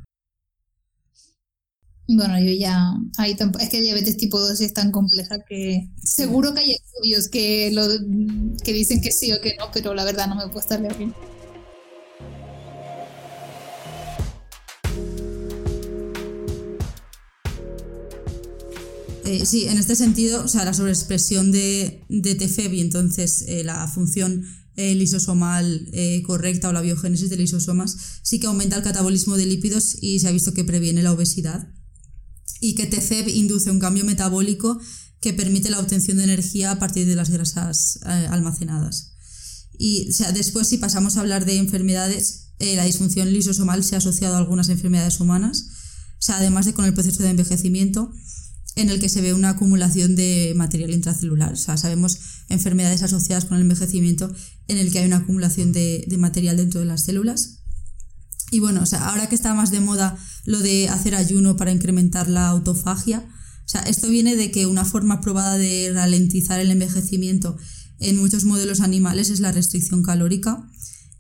Bueno, 2.08 2.40
yo 2.40 2.52
ya. 2.52 2.94
Ahí 3.18 3.38
es 3.60 3.70
que 3.70 3.82
diabetes 3.82 4.18
tipo 4.18 4.40
2 4.40 4.60
es 4.62 4.74
tan 4.74 4.92
compleja 4.92 5.40
que. 5.48 5.90
Seguro 6.04 6.54
que 6.54 6.62
hay 6.62 6.72
estudios 6.74 7.30
que, 7.30 7.72
lo, 7.72 7.84
que 8.64 8.74
dicen 8.74 9.02
que 9.02 9.12
sí 9.12 9.32
o 9.32 9.42
que 9.42 9.56
no, 9.58 9.66
pero 9.74 9.94
la 9.94 10.04
verdad 10.04 10.28
no 10.28 10.36
me 10.36 10.48
puedo 10.48 10.60
estar 10.60 10.82
bien. 10.82 11.14
Eh, 19.24 19.46
sí, 19.46 19.68
en 19.68 19.78
este 19.78 19.96
sentido, 19.96 20.44
o 20.44 20.48
sea, 20.50 20.66
la 20.66 20.74
sobreexpresión 20.74 21.54
de, 21.54 22.04
de 22.10 22.36
TFEB 22.36 22.74
y 22.74 22.82
entonces 22.82 23.46
eh, 23.48 23.64
la 23.64 23.88
función 23.88 24.44
eh, 24.76 24.96
lisosomal 24.96 25.90
correcta 26.26 26.68
o 26.68 26.74
la 26.74 26.82
biogénesis 26.82 27.30
de 27.30 27.38
lisosomas 27.38 28.20
sí 28.24 28.40
que 28.40 28.48
aumenta 28.48 28.76
el 28.78 28.84
catabolismo 28.84 29.38
de 29.38 29.46
lípidos 29.46 29.98
y 30.02 30.20
se 30.20 30.28
ha 30.28 30.32
visto 30.32 30.54
que 30.54 30.64
previene 30.64 31.04
la 31.04 31.14
obesidad 31.14 31.70
y 32.60 32.76
que 32.76 32.86
TCEP 32.86 33.28
induce 33.30 33.72
un 33.72 33.80
cambio 33.80 34.06
metabólico 34.06 34.80
que 35.20 35.34
permite 35.34 35.70
la 35.70 35.80
obtención 35.80 36.18
de 36.18 36.24
energía 36.24 36.72
a 36.72 36.80
partir 36.80 37.08
de 37.08 37.16
las 37.16 37.30
grasas 37.30 38.00
eh, 38.06 38.28
almacenadas. 38.30 39.14
Y 39.78 40.12
sea, 40.12 40.32
después, 40.32 40.68
si 40.68 40.78
pasamos 40.78 41.18
a 41.18 41.22
hablar 41.22 41.46
de 41.46 41.58
enfermedades, 41.58 42.54
eh, 42.60 42.76
la 42.76 42.86
disfunción 42.86 43.32
lisosomal 43.32 43.84
se 43.84 43.96
ha 43.96 44.00
asociado 44.00 44.36
a 44.36 44.40
algunas 44.40 44.70
enfermedades 44.70 45.20
humanas, 45.20 45.68
o 46.20 46.22
sea, 46.22 46.38
además 46.38 46.66
de 46.66 46.74
con 46.74 46.86
el 46.86 46.94
proceso 46.94 47.24
de 47.24 47.30
envejecimiento, 47.30 48.14
en 48.76 48.90
el 48.90 49.00
que 49.00 49.10
se 49.10 49.22
ve 49.22 49.34
una 49.34 49.50
acumulación 49.50 50.16
de 50.16 50.54
material 50.56 50.92
intracelular. 50.92 51.54
O 51.54 51.58
sea, 51.58 51.78
sabemos 51.78 52.20
enfermedades 52.50 53.04
asociadas 53.04 53.46
con 53.46 53.58
el 53.58 53.64
envejecimiento 53.64 54.32
en 54.68 54.78
el 54.78 54.92
que 54.92 55.00
hay 55.00 55.06
una 55.06 55.18
acumulación 55.18 55.72
de, 55.72 56.06
de 56.08 56.18
material 56.18 56.58
dentro 56.58 56.80
de 56.80 56.86
las 56.86 57.04
células. 57.04 57.61
Y 58.52 58.60
bueno, 58.60 58.84
o 58.84 58.86
sea, 58.86 59.08
ahora 59.08 59.30
que 59.30 59.36
está 59.36 59.54
más 59.54 59.72
de 59.72 59.80
moda 59.80 60.18
lo 60.44 60.60
de 60.60 60.90
hacer 60.90 61.16
ayuno 61.16 61.56
para 61.56 61.72
incrementar 61.72 62.28
la 62.30 62.50
autofagia, 62.50 63.26
o 63.66 63.70
sea, 63.70 63.82
esto 63.84 64.10
viene 64.10 64.36
de 64.36 64.52
que 64.52 64.66
una 64.66 64.84
forma 64.84 65.22
probada 65.22 65.58
de 65.58 65.92
ralentizar 65.94 66.60
el 66.60 66.70
envejecimiento 66.70 67.56
en 68.00 68.18
muchos 68.18 68.44
modelos 68.44 68.82
animales 68.82 69.30
es 69.30 69.40
la 69.40 69.54
restricción 69.54 70.04
calórica. 70.04 70.70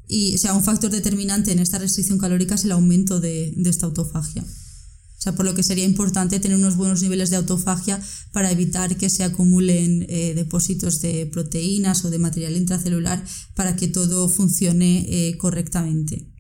Y 0.10 0.36
o 0.36 0.38
sea, 0.38 0.54
un 0.54 0.64
factor 0.64 0.92
determinante 0.92 1.54
en 1.54 1.60
esta 1.60 1.80
restricción 1.80 2.20
calórica 2.20 2.56
es 2.56 2.66
el 2.66 2.74
aumento 2.74 3.22
de, 3.22 3.56
esta 3.66 3.86
autofagia. 3.86 4.44
O 4.44 5.22
sea, 5.22 5.34
por 5.34 5.46
lo 5.46 5.56
que 5.56 5.64
sería 5.64 5.86
importante 5.86 6.42
tener 6.42 6.58
unos 6.58 6.76
buenos 6.76 7.02
niveles 7.02 7.30
de 7.30 7.38
autofagia 7.38 8.02
para 8.34 8.52
evitar 8.52 8.98
que 8.98 9.10
se 9.10 9.24
acumulen 9.24 10.06
eh, 10.10 10.34
depósitos 10.36 11.00
de 11.00 11.28
proteínas 11.28 12.04
o 12.04 12.10
de 12.10 12.20
material 12.20 12.58
intracelular 12.58 13.24
para 13.56 13.78
que 13.78 13.88
todo 13.88 14.28
funcione 14.28 15.06
eh, 15.08 15.38
correctamente 15.38 16.31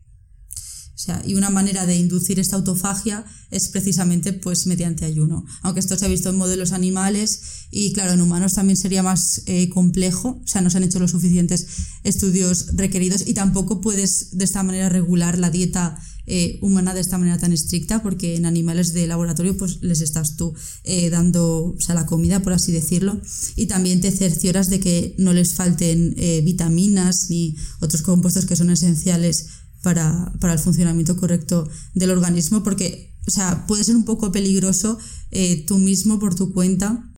y 1.25 1.35
una 1.35 1.49
manera 1.49 1.85
de 1.85 1.95
inducir 1.95 2.39
esta 2.39 2.55
autofagia 2.55 3.25
es 3.49 3.69
precisamente 3.69 4.33
pues 4.33 4.67
mediante 4.67 5.05
ayuno. 5.05 5.45
Aunque 5.61 5.79
esto 5.79 5.97
se 5.97 6.05
ha 6.05 6.09
visto 6.09 6.29
en 6.29 6.37
modelos 6.37 6.71
animales 6.71 7.41
y 7.71 7.93
claro, 7.93 8.13
en 8.13 8.21
humanos 8.21 8.53
también 8.53 8.77
sería 8.77 9.03
más 9.03 9.43
eh, 9.45 9.69
complejo, 9.69 10.41
o 10.43 10.47
sea, 10.47 10.61
no 10.61 10.69
se 10.69 10.77
han 10.77 10.83
hecho 10.83 10.99
los 10.99 11.11
suficientes 11.11 11.67
estudios 12.03 12.67
requeridos 12.73 13.27
y 13.27 13.33
tampoco 13.33 13.81
puedes 13.81 14.37
de 14.37 14.45
esta 14.45 14.63
manera 14.63 14.89
regular 14.89 15.37
la 15.37 15.49
dieta 15.49 15.99
eh, 16.27 16.59
humana 16.61 16.93
de 16.93 17.01
esta 17.01 17.17
manera 17.17 17.39
tan 17.39 17.51
estricta 17.51 18.03
porque 18.03 18.35
en 18.35 18.45
animales 18.45 18.93
de 18.93 19.07
laboratorio 19.07 19.57
pues 19.57 19.79
les 19.81 20.01
estás 20.01 20.37
tú 20.37 20.53
eh, 20.83 21.09
dando 21.09 21.73
o 21.75 21.81
sea, 21.81 21.95
la 21.95 22.05
comida, 22.05 22.41
por 22.41 22.53
así 22.53 22.71
decirlo, 22.71 23.19
y 23.55 23.65
también 23.65 24.01
te 24.01 24.11
cercioras 24.11 24.69
de 24.69 24.79
que 24.79 25.15
no 25.17 25.33
les 25.33 25.55
falten 25.55 26.15
vitaminas 26.43 27.29
ni 27.29 27.55
otros 27.79 28.01
compuestos 28.01 28.45
que 28.45 28.55
son 28.55 28.69
esenciales 28.69 29.47
para, 29.81 30.31
el 30.41 30.59
funcionamiento 30.59 31.17
correcto 31.17 31.69
del 31.93 32.11
organismo, 32.11 32.63
porque, 32.63 33.13
o 33.27 33.31
sea, 33.31 33.65
puede 33.67 33.83
ser 33.83 33.95
un 33.95 34.05
poco 34.05 34.31
peligroso 34.31 34.97
eh, 35.31 35.65
tú 35.65 35.77
mismo 35.77 36.19
por 36.19 36.35
tu 36.35 36.53
cuenta, 36.53 37.11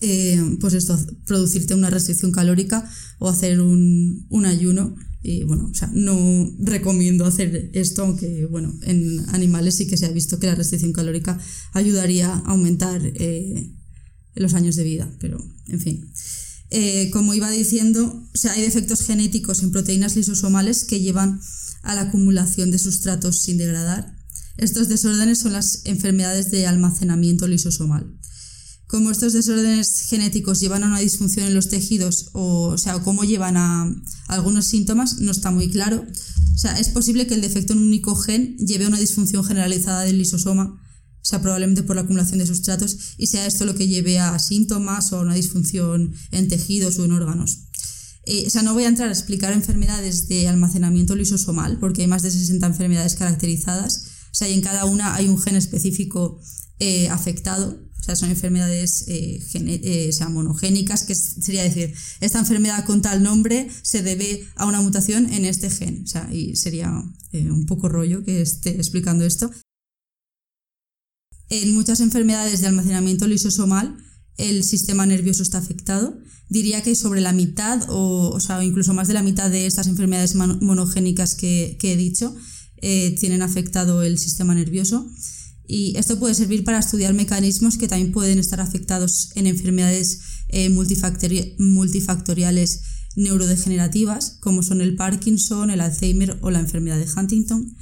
eh, 0.00 0.56
pues 0.60 0.74
esto, 0.74 0.98
producirte 1.26 1.74
una 1.74 1.90
restricción 1.90 2.32
calórica 2.32 2.88
o 3.18 3.28
hacer 3.28 3.60
un, 3.60 4.26
ayuno. 4.44 4.94
Y 5.22 5.42
bueno, 5.42 5.68
o 5.72 5.74
sea, 5.74 5.90
no 5.92 6.52
recomiendo 6.60 7.24
hacer 7.24 7.70
esto, 7.72 8.02
aunque 8.02 8.46
bueno, 8.46 8.72
en 8.82 9.28
animales 9.30 9.76
sí 9.76 9.86
que 9.86 9.96
se 9.96 10.06
ha 10.06 10.10
visto 10.10 10.38
que 10.38 10.46
la 10.46 10.54
restricción 10.54 10.92
calórica 10.92 11.40
ayudaría 11.72 12.32
a 12.32 12.38
aumentar 12.50 13.00
eh, 13.02 13.72
los 14.34 14.54
años 14.54 14.76
de 14.76 14.84
vida, 14.84 15.10
pero 15.18 15.42
en 15.66 15.80
fin. 15.80 16.12
Como 17.12 17.34
iba 17.34 17.50
diciendo, 17.50 18.22
o 18.34 18.36
sea, 18.36 18.52
hay 18.52 18.62
defectos 18.62 19.02
genéticos 19.02 19.62
en 19.62 19.70
proteínas 19.70 20.16
lisosomales 20.16 20.84
que 20.84 21.00
llevan 21.00 21.40
a 21.82 21.94
la 21.94 22.02
acumulación 22.02 22.70
de 22.70 22.78
sustratos 22.78 23.40
sin 23.40 23.58
degradar. 23.58 24.16
Estos 24.56 24.88
desórdenes 24.88 25.38
son 25.38 25.52
las 25.52 25.82
enfermedades 25.84 26.50
de 26.50 26.66
almacenamiento 26.66 27.46
lisosomal. 27.46 28.10
Como 28.86 29.10
estos 29.10 29.32
desórdenes 29.32 30.02
genéticos 30.08 30.60
llevan 30.60 30.84
a 30.84 30.86
una 30.86 31.00
disfunción 31.00 31.46
en 31.46 31.54
los 31.54 31.68
tejidos 31.68 32.30
o, 32.32 32.78
sea, 32.78 33.00
cómo 33.00 33.24
llevan 33.24 33.56
a 33.56 33.92
algunos 34.28 34.64
síntomas, 34.66 35.18
no 35.18 35.32
está 35.32 35.50
muy 35.50 35.68
claro. 35.68 36.06
O 36.54 36.58
sea, 36.58 36.78
es 36.78 36.88
posible 36.88 37.26
que 37.26 37.34
el 37.34 37.40
defecto 37.40 37.72
en 37.72 37.80
un 37.80 37.86
único 37.86 38.14
gen 38.16 38.56
lleve 38.58 38.84
a 38.84 38.88
una 38.88 39.00
disfunción 39.00 39.44
generalizada 39.44 40.02
del 40.02 40.18
lisosoma, 40.18 40.80
o 41.26 41.28
sea, 41.28 41.42
probablemente 41.42 41.82
por 41.82 41.96
la 41.96 42.02
acumulación 42.02 42.38
de 42.38 42.46
sustratos, 42.46 42.96
y 43.18 43.26
sea 43.26 43.46
esto 43.46 43.64
lo 43.64 43.74
que 43.74 43.88
lleve 43.88 44.20
a 44.20 44.38
síntomas 44.38 45.12
o 45.12 45.18
a 45.18 45.22
una 45.22 45.34
disfunción 45.34 46.14
en 46.30 46.46
tejidos 46.46 47.00
o 47.00 47.04
en 47.04 47.10
órganos. 47.10 47.62
Eh, 48.26 48.44
o 48.46 48.50
sea, 48.50 48.62
no 48.62 48.74
voy 48.74 48.84
a 48.84 48.88
entrar 48.88 49.08
a 49.08 49.12
explicar 49.12 49.52
enfermedades 49.52 50.28
de 50.28 50.46
almacenamiento 50.46 51.16
lisosomal, 51.16 51.80
porque 51.80 52.02
hay 52.02 52.06
más 52.06 52.22
de 52.22 52.30
60 52.30 52.64
enfermedades 52.64 53.16
caracterizadas. 53.16 54.04
O 54.30 54.34
sea, 54.36 54.48
y 54.48 54.52
en 54.52 54.60
cada 54.60 54.84
una 54.84 55.16
hay 55.16 55.26
un 55.26 55.42
gen 55.42 55.56
específico 55.56 56.40
eh, 56.78 57.08
afectado. 57.08 57.76
O 57.98 58.02
sea, 58.04 58.14
son 58.14 58.30
enfermedades 58.30 59.04
eh, 59.08 60.12
sea, 60.12 60.28
monogénicas, 60.28 61.02
que 61.02 61.16
sería 61.16 61.64
decir, 61.64 61.92
esta 62.20 62.38
enfermedad 62.38 62.84
con 62.84 63.02
tal 63.02 63.24
nombre 63.24 63.68
se 63.82 64.04
debe 64.04 64.46
a 64.54 64.64
una 64.64 64.80
mutación 64.80 65.32
en 65.32 65.44
este 65.44 65.70
gen. 65.70 66.04
O 66.04 66.06
sea, 66.06 66.32
y 66.32 66.54
sería 66.54 67.02
un 67.32 67.66
poco 67.66 67.88
rollo 67.88 68.24
que 68.24 68.42
esté 68.42 68.76
explicando 68.76 69.24
esto. 69.24 69.50
En 71.48 71.74
muchas 71.74 72.00
enfermedades 72.00 72.60
de 72.60 72.66
almacenamiento 72.66 73.26
lisosomal, 73.26 73.96
el 74.36 74.64
sistema 74.64 75.06
nervioso 75.06 75.42
está 75.42 75.58
afectado. 75.58 76.18
Diría 76.48 76.82
que 76.82 76.94
sobre 76.94 77.20
la 77.20 77.32
mitad 77.32 77.82
o, 77.88 78.38
incluso 78.62 78.94
más 78.94 79.08
de 79.08 79.14
la 79.14 79.22
mitad 79.22 79.50
de 79.50 79.66
estas 79.66 79.86
enfermedades 79.86 80.34
monogénicas 80.34 81.34
que, 81.34 81.78
he 81.80 81.96
dicho 81.96 82.34
eh, 82.82 83.16
tienen 83.18 83.42
afectado 83.42 84.02
el 84.02 84.18
sistema 84.18 84.54
nervioso. 84.54 85.10
Y 85.66 85.96
esto 85.96 86.18
puede 86.18 86.34
servir 86.34 86.62
para 86.62 86.78
estudiar 86.78 87.14
mecanismos 87.14 87.78
que 87.78 87.88
también 87.88 88.12
pueden 88.12 88.38
estar 88.38 88.60
afectados 88.60 89.30
en 89.34 89.48
enfermedades 89.48 90.20
eh, 90.48 90.70
multifactoriales 90.70 92.82
neurodegenerativas, 93.16 94.38
como 94.40 94.62
son 94.62 94.80
el 94.80 94.94
Parkinson, 94.94 95.70
el 95.70 95.80
Alzheimer 95.80 96.38
o 96.42 96.50
la 96.50 96.60
enfermedad 96.60 96.98
de 96.98 97.08
Huntington. 97.10 97.74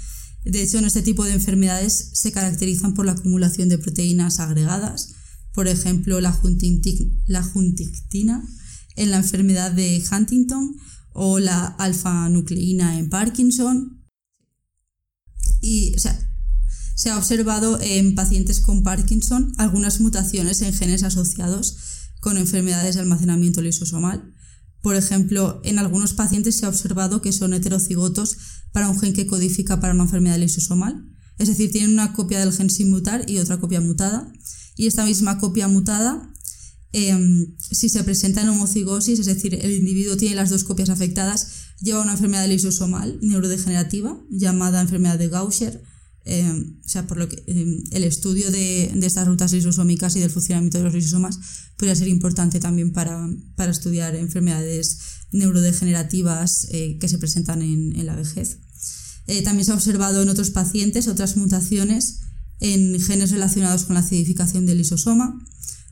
De 0.44 0.62
hecho, 0.62 0.78
en 0.78 0.84
este 0.84 1.02
tipo 1.02 1.24
de 1.24 1.32
enfermedades 1.32 2.10
se 2.12 2.32
caracterizan 2.32 2.94
por 2.94 3.06
la 3.06 3.12
acumulación 3.12 3.68
de 3.68 3.78
proteínas 3.78 4.40
agregadas, 4.40 5.14
por 5.52 5.68
ejemplo, 5.68 6.20
la, 6.20 6.32
juntictina 6.32 8.42
en 8.96 9.10
la 9.10 9.16
enfermedad 9.16 9.72
de 9.72 10.02
Huntington 10.10 10.76
o 11.12 11.38
la 11.38 11.64
alfa-nucleína 11.64 12.98
en 12.98 13.08
Parkinson. 13.08 14.04
Y 15.62 15.94
se 16.94 17.10
ha 17.10 17.16
observado 17.16 17.80
en 17.80 18.14
pacientes 18.14 18.60
con 18.60 18.82
Parkinson 18.82 19.54
algunas 19.56 20.00
mutaciones 20.00 20.60
en 20.60 20.74
genes 20.74 21.04
asociados 21.04 21.76
con 22.20 22.36
enfermedades 22.36 22.96
de 22.96 23.00
almacenamiento 23.00 23.62
lisosomal. 23.62 24.33
Por 24.84 24.94
ejemplo, 24.94 25.60
en 25.64 25.80
algunos 25.80 26.14
pacientes 26.14 26.54
se 26.56 26.66
ha 26.66 26.68
observado 26.68 27.20
que 27.20 27.32
son 27.32 27.54
heterocigotos 27.54 28.36
para 28.70 28.88
un 28.88 29.00
gen 29.00 29.14
que 29.14 29.26
codifica 29.26 29.80
para 29.80 29.94
una 29.94 30.04
enfermedad 30.04 30.38
lisosomal, 30.38 31.04
es 31.38 31.48
decir, 31.48 31.72
tienen 31.72 31.90
una 31.90 32.12
copia 32.12 32.38
del 32.38 32.52
gen 32.52 32.70
sin 32.70 32.92
mutar 32.92 33.28
y 33.28 33.38
otra 33.38 33.58
copia 33.58 33.80
mutada, 33.80 34.32
y 34.76 34.86
esta 34.86 35.04
misma 35.04 35.38
copia 35.38 35.66
mutada 35.66 36.30
Em, 36.96 37.56
si 37.58 37.88
se 37.88 38.04
presenta 38.04 38.40
en 38.40 38.50
homocigosis, 38.50 39.18
es 39.18 39.26
decir, 39.26 39.58
el 39.60 39.72
individuo 39.72 40.16
tiene 40.16 40.36
las 40.36 40.50
dos 40.50 40.62
copias 40.62 40.90
afectadas, 40.90 41.48
lleva 41.80 42.00
una 42.00 42.12
enfermedad 42.12 42.46
lisosomal 42.46 43.18
neurodegenerativa 43.20 44.16
llamada 44.30 44.80
enfermedad 44.80 45.18
de 45.18 45.28
Gaucher. 45.28 45.82
Em, 46.26 46.80
o 46.84 46.88
sea, 46.88 47.06
por 47.06 47.18
lo 47.18 47.28
que 47.28 47.42
em, 47.46 47.84
el 47.90 48.04
estudio 48.04 48.50
de, 48.50 48.92
estas 49.02 49.26
rutas 49.26 49.52
lisosómicas 49.52 50.16
y 50.16 50.20
del 50.20 50.30
funcionamiento 50.30 50.78
de 50.78 50.84
los 50.84 50.94
lisosomas 50.94 51.38
podría 51.76 51.94
ser 51.94 52.08
importante 52.08 52.60
también 52.60 52.92
para, 52.92 53.28
estudiar 53.68 54.14
enfermedades 54.16 54.98
neurodegenerativas 55.32 56.68
eh, 56.70 56.98
que 56.98 57.08
se 57.08 57.18
presentan 57.18 57.60
en, 57.60 57.94
en 57.96 58.06
la 58.06 58.16
vejez. 58.16 58.58
Eh, 59.26 59.42
también 59.42 59.64
se 59.64 59.72
ha 59.72 59.74
observado 59.74 60.22
en 60.22 60.28
otros 60.28 60.50
pacientes 60.50 61.08
otras 61.08 61.36
mutaciones 61.36 62.20
en 62.60 62.98
genes 63.00 63.30
relacionados 63.30 63.84
con 63.84 63.94
la 63.94 64.00
acidificación 64.00 64.66
del 64.66 64.78
lisosoma 64.78 65.38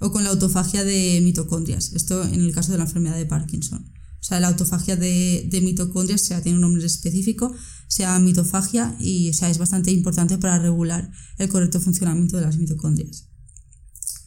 o 0.01 0.13
con 0.13 0.25
la 0.25 0.31
autofagia 0.31 0.85
de 0.85 1.21
mitocondrias. 1.23 1.93
Esto 1.93 2.25
en 2.25 2.41
el 2.41 2.53
caso 2.53 2.73
de 2.73 2.79
la 2.79 2.85
enfermedad 2.85 3.17
de 3.17 3.27
Parkinson. 3.27 3.92
O 4.23 4.25
sea, 4.25 4.39
la 4.39 4.47
autofagia 4.49 4.95
de, 4.95 5.61
mitocondrias 5.65 6.21
sea, 6.21 6.41
tiene 6.41 6.57
un 6.57 6.63
nombre 6.63 6.87
específico, 6.87 7.53
sea 7.89 8.17
mitofagia 8.21 8.97
y 9.01 9.33
sea, 9.33 9.51
es 9.51 9.59
bastante 9.59 9.91
importante 9.91 10.39
para 10.39 10.61
regular 10.61 11.11
el 11.39 11.49
correcto 11.49 11.81
funcionamiento 11.81 12.37
de 12.37 12.45
las 12.45 12.57
mitocondrias. 12.57 13.25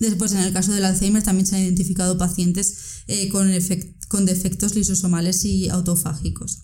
Después, 0.02 0.34
en 0.34 0.40
el 0.40 0.52
caso 0.52 0.74
del 0.74 0.84
Alzheimer, 0.84 1.24
también 1.24 1.48
se 1.48 1.56
han 1.56 1.62
identificado 1.62 2.18
pacientes 2.18 3.04
eh, 3.08 3.30
con, 3.30 4.26
defectos 4.26 4.76
lisosomales 4.76 5.46
y 5.46 5.70
autofágicos. 5.70 6.64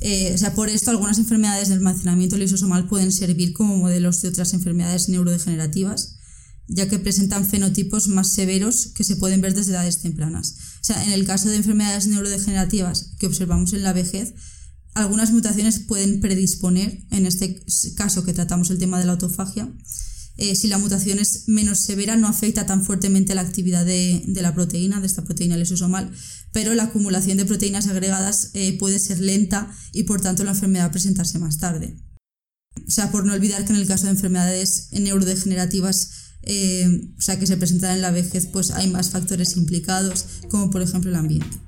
Eh, 0.00 0.32
o 0.34 0.38
sea, 0.38 0.52
por 0.52 0.68
esto, 0.68 0.90
algunas 0.90 1.18
enfermedades 1.18 1.68
del 1.68 1.78
almacenamiento 1.78 2.36
lisosomal 2.36 2.88
pueden 2.88 3.12
servir 3.12 3.52
como 3.52 3.76
modelos 3.76 4.22
de 4.22 4.28
otras 4.28 4.54
enfermedades 4.54 5.08
neurodegenerativas 5.08 6.16
ya 6.72 6.88
que 6.88 7.00
presentan 7.00 7.44
fenotipos 7.46 8.06
más 8.08 8.30
severos 8.30 8.86
que 8.94 9.02
se 9.02 9.16
pueden 9.16 9.40
ver 9.40 9.54
desde 9.54 9.72
edades 9.72 10.00
tempranas. 10.02 10.54
O 10.80 10.84
sea, 10.84 11.04
en 11.04 11.12
el 11.12 11.26
caso 11.26 11.48
de 11.48 11.56
enfermedades 11.56 12.06
neurodegenerativas 12.06 13.12
que 13.18 13.26
observamos 13.26 13.72
en 13.72 13.82
la 13.82 13.92
vejez, 13.92 14.34
algunas 14.94 15.32
mutaciones 15.32 15.78
pueden 15.80 16.20
predisponer, 16.20 17.04
en 17.10 17.26
este 17.26 17.62
caso 17.96 18.24
que 18.24 18.32
tratamos 18.32 18.70
el 18.70 18.78
tema 18.78 18.98
de 18.98 19.04
la 19.04 19.12
autofagia, 19.12 19.70
eh, 20.36 20.56
si 20.56 20.68
la 20.68 20.78
mutación 20.78 21.18
es 21.18 21.48
menos 21.48 21.80
severa 21.80 22.16
no 22.16 22.26
afecta 22.26 22.64
tan 22.64 22.82
fuertemente 22.82 23.34
la 23.34 23.42
actividad 23.42 23.84
de, 23.84 24.22
la 24.26 24.54
proteína, 24.54 25.00
de 25.00 25.06
esta 25.06 25.22
proteína 25.22 25.58
lisosomal, 25.58 26.10
pero 26.52 26.74
la 26.74 26.84
acumulación 26.84 27.36
de 27.36 27.44
proteínas 27.44 27.88
agregadas 27.88 28.50
eh, 28.54 28.76
puede 28.78 28.98
ser 28.98 29.20
lenta 29.20 29.70
y 29.92 30.04
por 30.04 30.22
tanto 30.22 30.42
la 30.44 30.52
enfermedad 30.52 30.90
presentarse 30.90 31.38
más 31.38 31.58
tarde. 31.58 31.94
O 32.86 32.90
sea, 32.90 33.12
por 33.12 33.26
no 33.26 33.34
olvidar 33.34 33.66
que 33.66 33.72
en 33.72 33.78
el 33.78 33.86
caso 33.86 34.06
de 34.06 34.12
enfermedades 34.12 34.88
neurodegenerativas 34.92 36.29
eh, 36.42 37.10
o 37.16 37.20
sea, 37.20 37.38
que 37.38 37.46
se 37.46 37.56
presentan 37.56 37.96
en 37.96 38.02
la 38.02 38.10
vejez, 38.10 38.46
pues 38.46 38.70
hay 38.70 38.88
más 38.88 39.10
factores 39.10 39.56
implicados, 39.56 40.26
como 40.48 40.70
por 40.70 40.82
ejemplo 40.82 41.10
el 41.10 41.16
ambiente. 41.16 41.58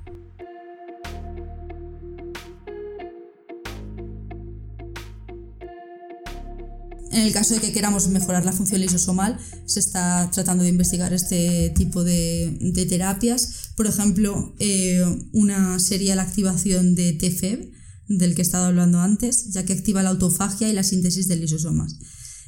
En 7.13 7.21
el 7.21 7.31
caso 7.31 7.53
de 7.53 7.61
que 7.61 7.71
queramos 7.71 8.07
mejorar 8.07 8.43
la 8.43 8.51
función 8.51 8.81
lisosomal, 8.81 9.37
se 9.65 9.79
está 9.79 10.31
tratando 10.31 10.63
de 10.63 10.71
investigar 10.71 11.13
este 11.13 11.71
tipo 11.75 12.03
de, 12.03 12.57
terapias. 12.89 13.69
Por 13.75 13.85
ejemplo, 13.85 14.55
eh, 14.57 15.05
una 15.31 15.77
sería 15.77 16.15
la 16.15 16.23
activación 16.23 16.95
de 16.95 17.13
TFEB, 17.13 17.71
del 18.07 18.33
que 18.33 18.41
he 18.41 18.45
estado 18.45 18.65
hablando 18.65 18.99
antes, 18.99 19.51
ya 19.51 19.63
que 19.63 19.73
activa 19.73 20.01
la 20.01 20.09
autofagia 20.09 20.69
y 20.69 20.73
la 20.73 20.83
síntesis 20.83 21.27
de 21.27 21.35
lisosomas. 21.35 21.97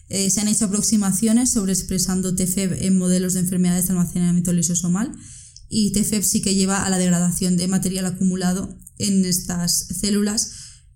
Eh, 0.10 0.30
se 0.30 0.42
han 0.42 0.48
hecho 0.48 0.66
aproximaciones 0.66 1.52
sobre 1.52 1.74
expresando 1.74 2.36
TFEB 2.36 2.84
en 2.84 2.98
modelos 2.98 3.34
de 3.34 3.40
enfermedades 3.40 3.88
de 3.88 3.94
almacenamiento 3.94 4.54
lisosomal 4.54 5.12
y 5.68 5.92
TFEB 5.94 6.24
sí 6.24 6.42
que 6.42 6.54
lleva 6.54 6.86
a 6.86 6.90
la 6.90 6.98
degradación 6.98 7.58
de 7.58 7.68
material 7.68 8.06
acumulado 8.06 8.78
en 8.98 9.26
estas 9.26 9.88
células 10.00 10.52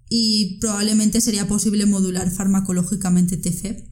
y 0.09 0.59
probablemente 0.59 1.21
sería 1.21 1.47
posible 1.47 1.85
modular 1.85 2.29
farmacológicamente 2.31 3.37
TFEB, 3.37 3.83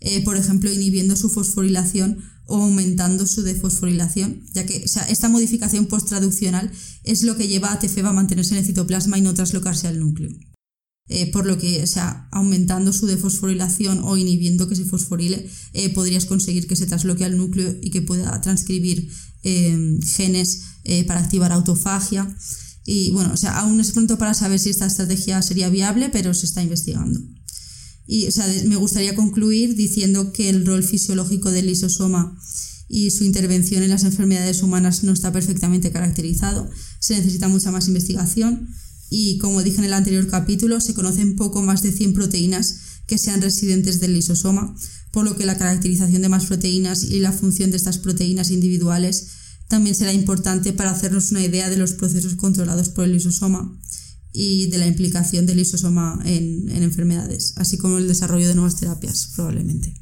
eh, 0.00 0.24
por 0.24 0.36
ejemplo, 0.36 0.72
inhibiendo 0.72 1.16
su 1.16 1.30
fosforilación 1.30 2.22
o 2.46 2.56
aumentando 2.56 3.26
su 3.26 3.42
defosforilación, 3.42 4.42
ya 4.52 4.66
que 4.66 4.84
esta 4.84 5.28
modificación 5.28 5.86
posttraduccional 5.86 6.70
es 7.04 7.22
lo 7.22 7.36
que 7.36 7.48
lleva 7.48 7.72
a 7.72 7.78
TFEB 7.78 8.06
a 8.06 8.12
mantenerse 8.12 8.54
en 8.54 8.58
el 8.58 8.66
citoplasma 8.66 9.18
y 9.18 9.22
no 9.22 9.34
traslocarse 9.34 9.88
al 9.88 10.00
núcleo. 10.00 10.30
Eh, 11.12 11.28
por 11.32 11.44
lo 11.44 11.58
que, 11.58 11.82
o 11.82 11.86
sea, 11.88 12.28
aumentando 12.30 12.92
su 12.92 13.04
defosforilación 13.06 13.98
o 14.04 14.16
inhibiendo 14.16 14.68
que 14.68 14.76
se 14.76 14.84
fosforile, 14.84 15.44
eh, 15.72 15.92
podrías 15.92 16.24
conseguir 16.24 16.68
que 16.68 16.76
se 16.76 16.86
trasloque 16.86 17.24
al 17.24 17.36
núcleo 17.36 17.76
y 17.82 17.90
que 17.90 18.00
pueda 18.00 18.40
transcribir 18.40 19.10
eh, 19.42 19.98
genes 20.04 20.62
para 21.08 21.18
activar 21.18 21.50
autofagia. 21.50 22.32
Y 22.86 23.10
bueno, 23.10 23.32
o 23.34 23.36
sea, 23.36 23.58
aún 23.58 23.80
es 23.80 23.90
pronto 23.90 24.18
para 24.18 24.34
saber 24.34 24.60
si 24.60 24.70
esta 24.70 24.86
estrategia 24.86 25.42
sería 25.42 25.68
viable, 25.68 26.10
pero 26.10 26.32
se 26.32 26.46
está 26.46 26.62
investigando. 26.62 27.20
Y 28.06 28.28
o 28.28 28.30
sea, 28.30 28.46
me 28.66 28.76
gustaría 28.76 29.16
concluir 29.16 29.74
diciendo 29.74 30.32
que 30.32 30.48
el 30.48 30.64
rol 30.64 30.84
fisiológico 30.84 31.50
del 31.50 31.66
lisosoma 31.66 32.38
y 32.88 33.10
su 33.10 33.24
intervención 33.24 33.82
en 33.82 33.90
las 33.90 34.04
enfermedades 34.04 34.62
humanas 34.62 35.02
no 35.02 35.12
está 35.12 35.32
perfectamente 35.32 35.90
caracterizado. 35.90 36.70
Se 37.00 37.16
necesita 37.16 37.48
mucha 37.48 37.72
más 37.72 37.88
investigación 37.88 38.68
y 39.10 39.38
como 39.38 39.62
dije 39.62 39.78
en 39.78 39.84
el 39.84 39.92
anterior 39.92 40.28
capítulo, 40.28 40.80
se 40.80 40.94
conocen 40.94 41.34
poco 41.34 41.62
más 41.62 41.82
de 41.82 41.92
100 41.92 42.14
proteínas 42.14 42.76
que 43.06 43.18
sean 43.18 43.42
residentes 43.42 44.00
del 44.00 44.14
lisosoma, 44.14 44.74
por 45.10 45.24
lo 45.24 45.36
que 45.36 45.44
la 45.44 45.58
caracterización 45.58 46.22
de 46.22 46.28
más 46.28 46.46
proteínas 46.46 47.02
y 47.02 47.18
la 47.18 47.32
función 47.32 47.72
de 47.72 47.76
estas 47.76 47.98
proteínas 47.98 48.52
individuales 48.52 49.26
también 49.66 49.96
será 49.96 50.12
importante 50.12 50.72
para 50.72 50.92
hacernos 50.92 51.32
una 51.32 51.44
idea 51.44 51.68
de 51.68 51.76
los 51.76 51.92
procesos 51.92 52.36
controlados 52.36 52.88
por 52.88 53.04
el 53.04 53.12
lisosoma 53.12 53.76
y 54.32 54.68
de 54.68 54.78
la 54.78 54.86
implicación 54.86 55.44
del 55.44 55.56
lisosoma 55.56 56.20
en, 56.24 56.70
en 56.70 56.84
enfermedades, 56.84 57.54
así 57.56 57.78
como 57.78 57.98
el 57.98 58.06
desarrollo 58.06 58.46
de 58.46 58.54
nuevas 58.54 58.76
terapias, 58.76 59.32
probablemente. 59.34 59.92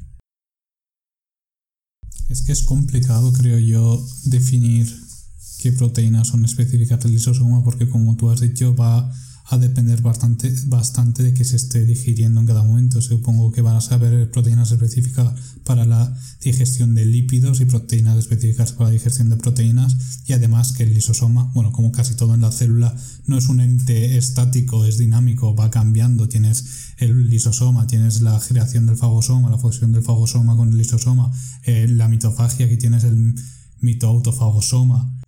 Es 2.29 2.43
que 2.43 2.51
es 2.51 2.61
complicado, 2.61 3.33
creo 3.33 3.57
yo, 3.57 4.07
definir 4.25 5.08
qué 5.57 5.71
proteínas 5.71 6.27
son 6.27 6.45
específicas 6.45 6.99
del 7.01 7.13
lisosoma, 7.13 7.63
porque 7.63 7.89
como 7.89 8.15
tú 8.15 8.29
has 8.29 8.39
dicho, 8.39 8.75
va 8.75 9.11
a 9.51 9.57
depender 9.57 10.01
bastante, 10.01 10.53
bastante 10.67 11.23
de 11.23 11.33
que 11.33 11.43
se 11.43 11.55
esté 11.55 11.83
digiriendo 11.85 12.39
en 12.39 12.45
cada 12.45 12.63
momento. 12.63 13.01
Supongo 13.01 13.51
que 13.51 13.61
van 13.61 13.75
a 13.75 13.81
saber 13.81 14.29
proteínas 14.29 14.71
específicas 14.71 15.33
para 15.63 15.85
la 15.85 16.15
digestión 16.41 16.93
de 16.93 17.05
lípidos 17.05 17.59
y 17.59 17.65
proteínas 17.65 18.17
específicas 18.17 18.73
para 18.73 18.89
la 18.89 18.93
digestión 18.93 19.29
de 19.29 19.37
proteínas 19.37 19.97
y 20.27 20.33
además 20.33 20.73
que 20.73 20.83
el 20.83 20.93
lisosoma, 20.93 21.51
bueno, 21.55 21.71
como 21.71 21.91
casi 21.91 22.13
todo 22.13 22.35
en 22.35 22.41
la 22.41 22.51
célula, 22.51 22.95
no 23.25 23.39
es 23.39 23.49
un 23.49 23.59
ente 23.59 24.17
estático, 24.17 24.85
es 24.85 24.99
dinámico, 24.99 25.55
va 25.55 25.71
cambiando. 25.71 26.29
Tienes 26.29 26.93
el 26.97 27.29
lisosoma, 27.29 27.87
tienes 27.87 28.21
la 28.21 28.39
creación 28.39 28.85
del 28.85 28.97
fagosoma, 28.97 29.49
la 29.49 29.57
fusión 29.57 29.91
del 29.91 30.03
fagosoma 30.03 30.55
con 30.55 30.69
el 30.69 30.77
lisosoma, 30.77 31.31
eh, 31.63 31.87
la 31.89 32.07
mitofagia, 32.07 32.69
que 32.69 32.77
tienes 32.77 33.03
el 33.03 33.33
mitoautofagosoma 33.79 35.19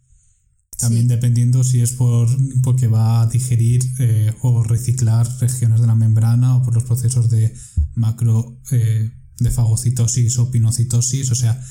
también 0.81 1.07
dependiendo 1.07 1.63
si 1.63 1.79
es 1.79 1.91
por, 1.91 2.27
porque 2.63 2.87
va 2.87 3.21
a 3.21 3.27
digerir 3.27 3.81
eh, 3.99 4.33
o 4.41 4.63
reciclar 4.63 5.27
regiones 5.39 5.79
de 5.79 5.85
la 5.85 5.93
membrana 5.93 6.57
o 6.57 6.63
por 6.63 6.73
los 6.73 6.83
procesos 6.83 7.29
de 7.29 7.53
macro 7.93 8.59
eh, 8.71 9.11
de 9.39 9.51
fagocitosis 9.51 10.39
o 10.39 10.49
pinocitosis. 10.49 11.31
O 11.31 11.35
sea, 11.35 11.63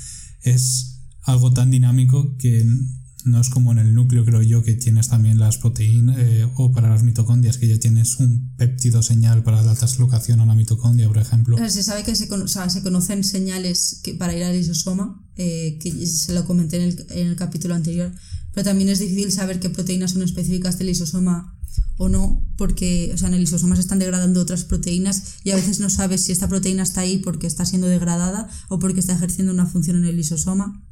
es 0.42 1.00
algo 1.22 1.52
tan 1.52 1.72
dinámico 1.72 2.36
que 2.38 2.64
no 3.24 3.40
es 3.40 3.50
como 3.50 3.72
en 3.72 3.78
el 3.78 3.94
núcleo, 3.94 4.24
creo 4.24 4.42
yo, 4.42 4.62
que 4.62 4.74
tienes 4.74 5.08
también 5.08 5.38
las 5.38 5.58
proteínas 5.58 6.16
eh, 6.18 6.48
o 6.54 6.72
para 6.72 6.88
las 6.88 7.02
mitocondrias, 7.02 7.58
que 7.58 7.66
ya 7.66 7.78
tienes 7.78 8.18
un 8.20 8.54
péptido 8.56 9.02
señal 9.02 9.42
para 9.42 9.60
la 9.62 9.74
translocación 9.74 10.40
a 10.40 10.46
la 10.46 10.54
mitocondria, 10.54 11.08
por 11.08 11.18
ejemplo. 11.18 11.58
Se 11.68 11.82
sabe 11.82 12.04
que 12.04 12.14
se, 12.14 12.28
se 12.28 12.82
conocen 12.82 13.24
señales 13.24 14.00
que, 14.04 14.14
para 14.14 14.34
ir 14.36 14.44
al 14.44 14.56
lisosoma, 14.56 15.20
que 15.34 16.06
se 16.06 16.32
lo 16.32 16.46
comenté 16.46 16.76
en 16.76 16.82
el, 16.82 17.06
en 17.10 17.26
el 17.26 17.36
capítulo 17.36 17.74
anterior, 17.74 18.12
pero 18.52 18.64
también 18.64 18.88
es 18.88 18.98
difícil 18.98 19.30
saber 19.32 19.60
qué 19.60 19.70
proteínas 19.70 20.12
son 20.12 20.22
específicas 20.22 20.78
del 20.78 20.88
lisosoma 20.88 21.56
o 21.96 22.08
no, 22.08 22.44
porque 22.56 23.10
o 23.14 23.18
sea, 23.18 23.28
en 23.28 23.34
el 23.34 23.40
lisosoma 23.40 23.76
se 23.76 23.82
están 23.82 23.98
degradando 23.98 24.40
otras 24.40 24.64
proteínas 24.64 25.22
y 25.44 25.50
a 25.50 25.56
veces 25.56 25.80
no 25.80 25.90
sabes 25.90 26.22
si 26.22 26.32
esta 26.32 26.48
proteína 26.48 26.82
está 26.82 27.02
ahí 27.02 27.18
porque 27.18 27.46
está 27.46 27.64
siendo 27.64 27.86
degradada 27.86 28.48
o 28.68 28.78
porque 28.78 29.00
está 29.00 29.14
ejerciendo 29.14 29.52
una 29.52 29.66
función 29.66 29.96
en 29.96 30.04
el 30.06 30.16
lisosoma. 30.16 30.84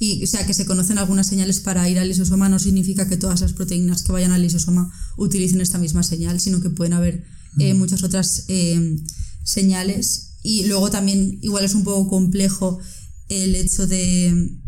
Y, 0.00 0.24
o 0.24 0.26
sea, 0.26 0.44
que 0.44 0.54
se 0.54 0.66
conocen 0.66 0.98
algunas 0.98 1.28
señales 1.28 1.60
para 1.60 1.88
ir 1.88 1.98
al 1.98 2.08
lisosoma 2.08 2.48
no 2.48 2.58
significa 2.58 3.08
que 3.08 3.16
todas 3.16 3.40
las 3.42 3.52
proteínas 3.52 4.02
que 4.02 4.10
vayan 4.10 4.32
al 4.32 4.42
lisosoma 4.42 4.92
utilicen 5.16 5.60
esta 5.60 5.78
misma 5.78 6.02
señal, 6.02 6.40
sino 6.40 6.60
que 6.60 6.70
pueden 6.70 6.94
haber 6.94 7.24
eh, 7.58 7.74
muchas 7.74 8.02
otras 8.02 8.44
eh, 8.48 8.96
señales. 9.44 10.32
Y 10.42 10.64
luego 10.64 10.90
también 10.90 11.38
igual 11.42 11.64
es 11.64 11.74
un 11.74 11.84
poco 11.84 12.08
complejo 12.08 12.80
el 13.28 13.54
hecho 13.54 13.86
de 13.86 14.60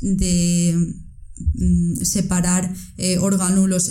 de 0.00 0.94
mm, 1.36 1.96
separar 2.02 2.74
eh, 2.96 3.18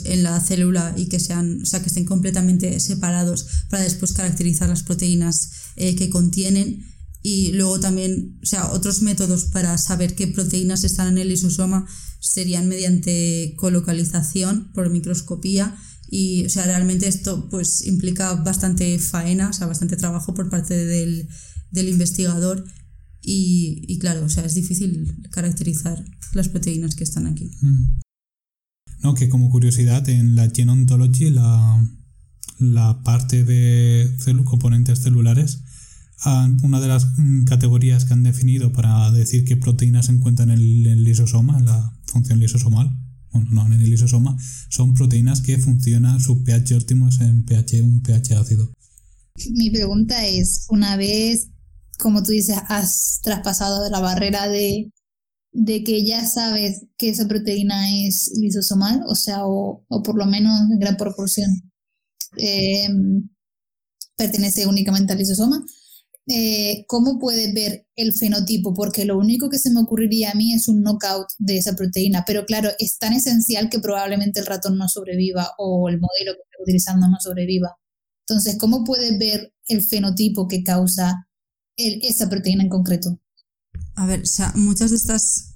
en 0.06 0.24
la 0.24 0.40
célula 0.40 0.94
y 0.98 1.08
que 1.08 1.20
sean, 1.20 1.62
o 1.62 1.66
sea, 1.66 1.82
que 1.82 1.88
estén 1.88 2.06
completamente 2.06 2.80
separados 2.80 3.48
para 3.70 3.84
después 3.84 4.14
caracterizar 4.14 4.70
las 4.70 4.84
proteínas 4.84 5.52
eh, 5.76 5.96
que 5.96 6.10
contienen. 6.10 6.86
Y 7.22 7.54
luego 7.54 7.80
también, 7.80 8.38
o 8.44 8.46
sea, 8.46 8.72
otros 8.72 9.02
métodos 9.02 9.46
para 9.46 9.78
saber 9.78 10.14
qué 10.14 10.28
proteínas 10.28 10.84
están 10.84 11.08
en 11.08 11.18
el 11.20 11.30
lisosoma 11.30 11.88
serían 12.20 12.68
mediante 12.68 13.54
colocalización 13.58 14.72
por 14.74 14.90
microscopía 14.90 15.76
y, 16.10 16.46
o 16.46 16.50
sea, 16.50 16.66
realmente 16.66 17.08
esto 17.08 17.50
pues 17.50 17.88
implica 17.88 18.36
bastante 18.36 19.00
faena, 19.00 19.50
o 19.50 19.68
bastante 19.68 19.96
trabajo 19.96 20.34
por 20.36 20.50
parte 20.50 20.76
del, 20.86 21.28
del 21.72 21.90
investigador 21.90 22.64
y, 23.24 23.86
y, 23.88 24.00
claro, 24.00 24.26
o 24.26 24.30
sea, 24.30 24.46
es 24.46 24.54
difícil 24.54 25.30
caracterizar 25.32 26.04
las 26.34 26.50
proteínas 26.50 26.96
que 26.96 27.06
están 27.06 27.26
aquí. 27.26 27.52
Mm. 27.62 27.90
No, 29.02 29.14
que 29.16 29.30
como 29.30 29.50
curiosidad, 29.50 30.08
en 30.10 30.36
la 30.36 30.50
Genome 30.50 30.82
Ontology, 30.84 31.30
la, 31.30 31.90
la 32.60 33.02
parte 33.04 33.44
de 33.44 34.10
componentes 34.46 35.00
celulares, 35.00 35.62
una 36.64 36.80
de 36.80 36.88
las 36.88 37.06
mm, 37.18 37.44
categorías 37.44 38.06
que 38.06 38.14
han 38.14 38.24
definido 38.24 38.72
para 38.72 39.12
decir 39.12 39.44
qué 39.46 39.58
proteínas 39.58 40.06
se 40.06 40.14
encuentran 40.14 40.52
en 40.52 40.60
el, 40.60 41.04
lisosoma, 41.04 41.58
en 41.58 41.66
la 41.66 42.00
función 42.06 42.40
lisosomal, 42.40 42.98
bueno, 43.32 43.50
no 43.52 43.66
en 43.66 43.82
el 43.82 43.90
lisosoma, 43.90 44.38
son 44.70 44.94
proteínas 44.94 45.42
que 45.42 45.58
funcionan, 45.58 46.20
su 46.20 46.44
pH 46.44 46.76
óptimo 46.76 47.10
es 47.10 47.20
en 47.20 47.44
pH, 47.44 47.82
un 47.82 48.02
pH 48.02 48.36
ácido. 48.36 48.72
Mi 49.52 49.72
pregunta 49.72 50.26
es, 50.28 50.66
una 50.70 50.96
vez 50.96 51.50
como 52.04 52.22
tú 52.22 52.32
dices, 52.32 52.58
has 52.68 53.22
traspasado 53.24 53.90
la 53.90 54.02
barrera 54.02 54.50
de, 54.50 54.92
de 55.54 55.84
que 55.84 56.06
ya 56.06 56.26
sabes 56.26 56.86
que 56.98 57.10
esa 57.10 57.28
proteína 57.28 57.90
es 58.06 58.32
lisosomal, 58.40 59.02
o 59.08 59.16
sea, 59.16 59.46
o, 59.46 59.86
por 60.04 60.18
lo 60.18 60.26
menos 60.26 60.54
en 60.70 60.80
gran 60.80 60.98
proporción 60.98 61.50
eh, 62.38 62.90
pertenece 64.18 64.68
únicamente 64.68 65.14
al 65.14 65.20
lisosoma. 65.20 65.66
Eh, 66.28 66.86
¿Cómo 66.88 67.20
puedes 67.20 67.54
ver 67.54 67.86
el 67.96 68.14
fenotipo? 68.14 68.74
Porque 68.74 69.06
lo 69.06 69.18
único 69.18 69.50
que 69.50 69.60
se 69.60 69.72
me 69.72 69.82
ocurriría 69.82 70.32
a 70.32 70.36
mí 70.36 70.54
es 70.54 70.68
un 70.68 70.82
knockout 70.82 71.28
de 71.40 71.58
esa 71.58 71.74
proteína, 71.76 72.24
pero 72.26 72.46
claro, 72.46 72.70
es 72.80 72.98
tan 72.98 73.14
esencial 73.14 73.70
que 73.70 73.80
probablemente 73.80 74.40
el 74.42 74.46
ratón 74.46 74.78
no 74.78 74.88
sobreviva 74.90 75.52
o 75.58 75.90
el 75.90 76.00
modelo 76.00 76.34
que 76.34 76.42
esté 76.44 76.62
utilizando 76.62 77.08
no 77.08 77.18
sobreviva. 77.20 77.78
Entonces, 78.28 78.58
¿cómo 78.58 78.84
puedes 78.84 79.18
ver 79.18 79.54
el 79.68 79.82
fenotipo 79.84 80.48
que 80.48 80.64
causa 80.64 81.28
esa 81.78 82.30
proteína 82.30 82.64
en 82.64 82.70
concreto? 82.70 83.20
A 83.96 84.06
ver, 84.06 84.22
o 84.22 84.26
sea, 84.26 84.54
muchas 84.56 84.92
de 84.92 84.98
estas 84.98 85.54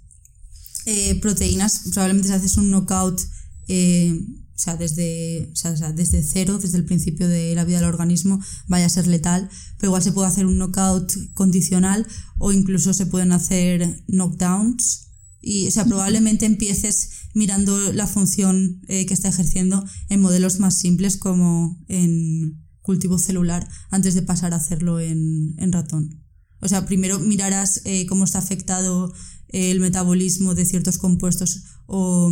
eh, 0.85 1.19
proteínas 1.19 1.81
probablemente 1.91 2.29
si 2.29 2.33
haces 2.33 2.57
un 2.57 2.71
knockout 2.71 3.21
eh, 3.67 4.17
o, 4.57 4.59
sea, 4.59 4.75
desde, 4.75 5.51
o 5.51 5.55
sea, 5.55 5.91
desde 5.91 6.23
cero, 6.23 6.57
desde 6.59 6.77
el 6.77 6.85
principio 6.85 7.27
de 7.27 7.53
la 7.53 7.65
vida 7.65 7.77
del 7.79 7.89
organismo, 7.89 8.41
vaya 8.67 8.85
a 8.85 8.89
ser 8.89 9.05
letal, 9.05 9.49
pero 9.77 9.89
igual 9.89 10.01
se 10.01 10.11
puede 10.11 10.27
hacer 10.27 10.45
un 10.45 10.57
knockout 10.57 11.13
condicional 11.33 12.07
o 12.39 12.51
incluso 12.51 12.93
se 12.93 13.05
pueden 13.05 13.33
hacer 13.33 14.03
knockdowns. 14.07 15.09
Y, 15.41 15.67
o 15.67 15.71
sea, 15.71 15.85
probablemente 15.85 16.45
empieces 16.45 17.09
mirando 17.33 17.93
la 17.93 18.07
función 18.07 18.81
eh, 18.87 19.05
que 19.05 19.13
está 19.13 19.29
ejerciendo 19.29 19.85
en 20.09 20.21
modelos 20.21 20.59
más 20.59 20.77
simples 20.77 21.17
como 21.17 21.77
en 21.87 22.66
cultivo 22.87 23.19
celular 23.19 23.67
antes 23.91 24.15
de 24.15 24.21
pasar 24.21 24.53
a 24.53 24.55
hacerlo 24.55 25.01
en, 25.01 25.71
ratón. 25.71 26.23
O 26.61 26.67
sea, 26.69 26.85
primero 26.85 27.19
mirarás 27.19 27.81
eh, 27.83 28.05
cómo 28.07 28.23
está 28.23 28.39
afectado 28.39 29.13
eh, 29.49 29.71
el 29.71 29.81
metabolismo 29.81 30.55
de 30.55 30.65
ciertos 30.65 30.97
compuestos 30.97 31.63
o, 31.85 32.31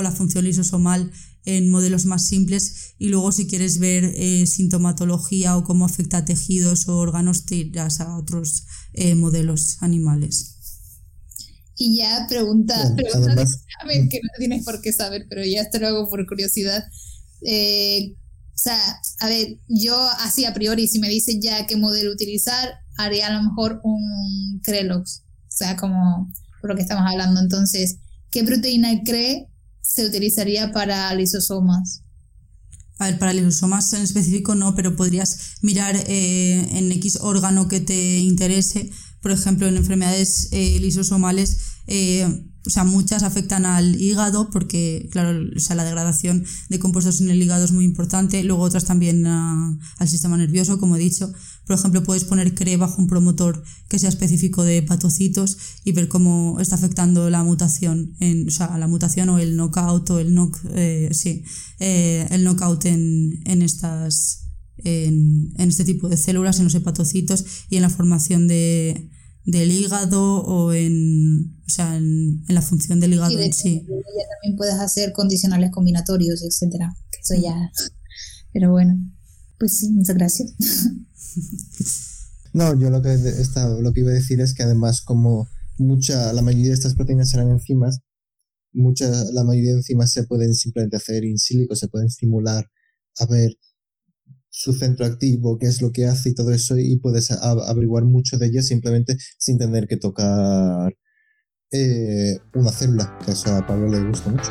la 0.00 0.12
función 0.12 0.44
lisosomal 0.44 1.10
en 1.44 1.68
modelos 1.70 2.06
más 2.06 2.28
simples 2.28 2.94
y 2.98 3.08
luego 3.08 3.32
si 3.32 3.48
quieres 3.48 3.78
ver 3.78 4.04
eh, 4.04 4.46
sintomatología 4.46 5.56
o 5.56 5.64
cómo 5.64 5.84
afecta 5.84 6.18
a 6.18 6.24
tejidos 6.24 6.86
o 6.88 6.96
órganos 6.96 7.46
te 7.46 7.56
irás 7.56 8.00
a 8.00 8.16
otros 8.16 8.64
modelos 9.16 9.78
animales. 9.80 10.54
Y 11.76 11.98
ya 11.98 12.26
pregunta, 12.28 12.94
pregunta 12.96 13.44
que 14.10 14.20
no 14.22 14.28
tienes 14.38 14.64
por 14.64 14.80
qué 14.80 14.92
saber, 14.92 15.26
pero 15.28 15.44
ya 15.44 15.68
te 15.70 15.80
lo 15.80 15.88
hago 15.88 16.08
por 16.08 16.24
curiosidad. 16.26 16.84
O 18.58 18.60
sea, 18.60 19.00
a 19.20 19.28
ver, 19.28 19.60
yo 19.68 19.96
así 20.18 20.44
a 20.44 20.52
priori, 20.52 20.88
si 20.88 20.98
me 20.98 21.08
dicen 21.08 21.40
ya 21.40 21.64
qué 21.68 21.76
modelo 21.76 22.10
utilizar, 22.10 22.68
haría 22.96 23.28
a 23.28 23.32
lo 23.32 23.44
mejor 23.44 23.80
un 23.84 24.60
Crelox. 24.64 25.22
O 25.44 25.56
sea, 25.56 25.76
como 25.76 26.28
por 26.60 26.70
lo 26.70 26.74
que 26.74 26.82
estamos 26.82 27.04
hablando. 27.08 27.40
Entonces, 27.40 27.98
¿qué 28.32 28.42
proteína 28.42 28.90
CRE 29.04 29.46
se 29.80 30.04
utilizaría 30.04 30.72
para 30.72 31.14
lisosomas? 31.14 32.02
A 32.98 33.06
ver, 33.06 33.20
para 33.20 33.32
lisosomas 33.32 33.92
en 33.92 34.02
específico 34.02 34.56
no, 34.56 34.74
pero 34.74 34.96
podrías 34.96 35.54
mirar 35.62 35.94
eh, 35.94 36.68
en 36.72 36.90
X 36.90 37.18
órgano 37.20 37.68
que 37.68 37.78
te 37.78 38.18
interese. 38.18 38.90
Por 39.22 39.30
ejemplo, 39.30 39.68
en 39.68 39.76
enfermedades 39.76 40.48
eh, 40.50 40.80
lisosomales 40.80 41.58
eh, 41.86 42.26
o 42.66 42.70
sea, 42.70 42.84
muchas 42.84 43.22
afectan 43.22 43.64
al 43.64 44.00
hígado 44.00 44.50
porque, 44.50 45.08
claro, 45.10 45.38
o 45.56 45.60
sea, 45.60 45.76
la 45.76 45.84
degradación 45.84 46.44
de 46.68 46.78
compuestos 46.78 47.20
en 47.20 47.30
el 47.30 47.42
hígado 47.42 47.64
es 47.64 47.72
muy 47.72 47.84
importante. 47.84 48.42
Luego 48.44 48.62
otras 48.62 48.84
también 48.84 49.26
ah, 49.26 49.78
al 49.98 50.08
sistema 50.08 50.36
nervioso, 50.36 50.78
como 50.78 50.96
he 50.96 50.98
dicho. 50.98 51.32
Por 51.66 51.78
ejemplo, 51.78 52.02
puedes 52.02 52.24
poner 52.24 52.54
CRE 52.54 52.76
bajo 52.76 53.00
un 53.00 53.08
promotor 53.08 53.62
que 53.88 53.98
sea 53.98 54.08
específico 54.08 54.64
de 54.64 54.82
patocitos 54.82 55.56
y 55.84 55.92
ver 55.92 56.08
cómo 56.08 56.58
está 56.60 56.74
afectando 56.74 57.30
la 57.30 57.44
mutación, 57.44 58.14
en, 58.20 58.48
o 58.48 58.50
sea, 58.50 58.76
la 58.76 58.88
mutación 58.88 59.28
o 59.28 59.38
el 59.38 59.56
knockout 59.56 60.10
o 60.10 60.18
el 60.18 60.32
knock, 60.32 60.58
eh, 60.74 61.10
sí, 61.12 61.44
eh, 61.78 62.26
el 62.30 62.44
knockout 62.44 62.84
en, 62.86 63.40
en 63.44 63.62
estas, 63.62 64.48
en, 64.78 65.52
en 65.56 65.68
este 65.68 65.84
tipo 65.84 66.08
de 66.08 66.16
células, 66.16 66.58
en 66.58 66.64
los 66.64 66.74
hepatocitos 66.74 67.44
y 67.70 67.76
en 67.76 67.82
la 67.82 67.90
formación 67.90 68.48
de 68.48 69.10
del 69.48 69.72
hígado 69.72 70.42
o 70.42 70.74
en, 70.74 71.56
o 71.66 71.70
sea, 71.70 71.96
en, 71.96 72.44
la 72.48 72.60
función 72.60 73.00
del 73.00 73.14
hígado 73.14 73.38
en 73.38 73.52
sí. 73.52 73.80
Ya 73.86 74.28
también 74.34 74.56
puedes 74.56 74.74
hacer 74.74 75.12
condicionales 75.12 75.70
combinatorios, 75.70 76.42
etcétera. 76.42 76.94
Eso 77.18 77.34
ya. 77.40 77.70
Pero 78.52 78.70
bueno, 78.70 78.94
pues 79.58 79.78
sí, 79.78 79.90
muchas 79.90 80.16
gracias. 80.16 80.52
No, 82.54 82.78
yo 82.80 82.90
lo 82.90 83.02
que, 83.02 83.16
lo 83.80 83.92
que 83.92 84.00
iba 84.00 84.10
a 84.10 84.14
decir 84.14 84.40
es 84.40 84.54
que 84.54 84.62
además 84.62 85.02
como 85.02 85.48
mucha, 85.76 86.32
la 86.32 86.42
mayoría 86.42 86.68
de 86.68 86.74
estas 86.74 86.94
proteínas 86.94 87.32
eran 87.34 87.50
enzimas, 87.50 88.00
mucha, 88.72 89.08
la 89.32 89.44
mayoría 89.44 89.72
de 89.72 89.78
enzimas 89.78 90.12
se 90.12 90.24
pueden 90.24 90.54
simplemente 90.54 90.96
hacer 90.96 91.24
in 91.24 91.38
silico, 91.38 91.76
se 91.76 91.88
pueden 91.88 92.08
estimular 92.08 92.68
a 93.18 93.26
ver 93.26 93.56
su 94.58 94.72
centro 94.72 95.06
activo, 95.06 95.56
qué 95.56 95.66
es 95.66 95.80
lo 95.80 95.92
que 95.92 96.06
hace 96.06 96.30
y 96.30 96.34
todo 96.34 96.50
eso, 96.50 96.76
y 96.76 96.96
puedes 96.98 97.30
averiguar 97.30 98.04
mucho 98.04 98.38
de 98.38 98.46
ella 98.46 98.60
simplemente 98.60 99.16
sin 99.38 99.56
tener 99.56 99.86
que 99.86 99.96
tocar 99.96 100.96
eh, 101.70 102.40
una 102.54 102.72
célula, 102.72 103.16
que 103.24 103.30
a 103.30 103.64
Pablo 103.64 103.86
le 103.88 104.02
gusta 104.08 104.30
mucho. 104.30 104.50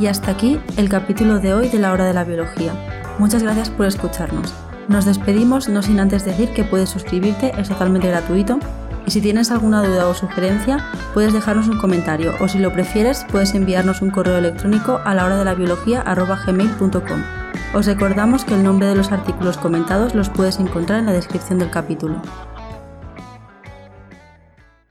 Y 0.00 0.06
hasta 0.06 0.32
aquí 0.32 0.58
el 0.76 0.88
capítulo 0.88 1.38
de 1.38 1.54
hoy 1.54 1.68
de 1.68 1.78
la 1.78 1.92
hora 1.92 2.06
de 2.06 2.14
la 2.14 2.24
biología. 2.24 2.74
Muchas 3.20 3.44
gracias 3.44 3.70
por 3.70 3.86
escucharnos. 3.86 4.52
Nos 4.88 5.04
despedimos 5.04 5.68
no 5.68 5.82
sin 5.82 6.00
antes 6.00 6.24
decir 6.24 6.48
que 6.48 6.64
puedes 6.64 6.88
suscribirte, 6.88 7.52
es 7.60 7.68
totalmente 7.68 8.08
gratuito 8.08 8.58
y 9.08 9.10
si 9.10 9.22
tienes 9.22 9.50
alguna 9.50 9.82
duda 9.82 10.06
o 10.06 10.12
sugerencia, 10.12 10.84
puedes 11.14 11.32
dejarnos 11.32 11.66
un 11.66 11.78
comentario 11.78 12.34
o 12.40 12.48
si 12.48 12.58
lo 12.58 12.74
prefieres, 12.74 13.24
puedes 13.32 13.54
enviarnos 13.54 14.02
un 14.02 14.10
correo 14.10 14.36
electrónico 14.36 15.00
a 15.02 15.14
la 15.14 15.24
hora 15.24 15.38
de 15.38 15.46
la 15.46 15.54
biología. 15.54 16.04
Os 17.72 17.86
recordamos 17.86 18.44
que 18.44 18.54
el 18.54 18.62
nombre 18.62 18.86
de 18.86 18.96
los 18.96 19.10
artículos 19.10 19.56
comentados 19.56 20.14
los 20.14 20.28
puedes 20.28 20.60
encontrar 20.60 20.98
en 20.98 21.06
la 21.06 21.12
descripción 21.12 21.58
del 21.58 21.70
capítulo. 21.70 22.20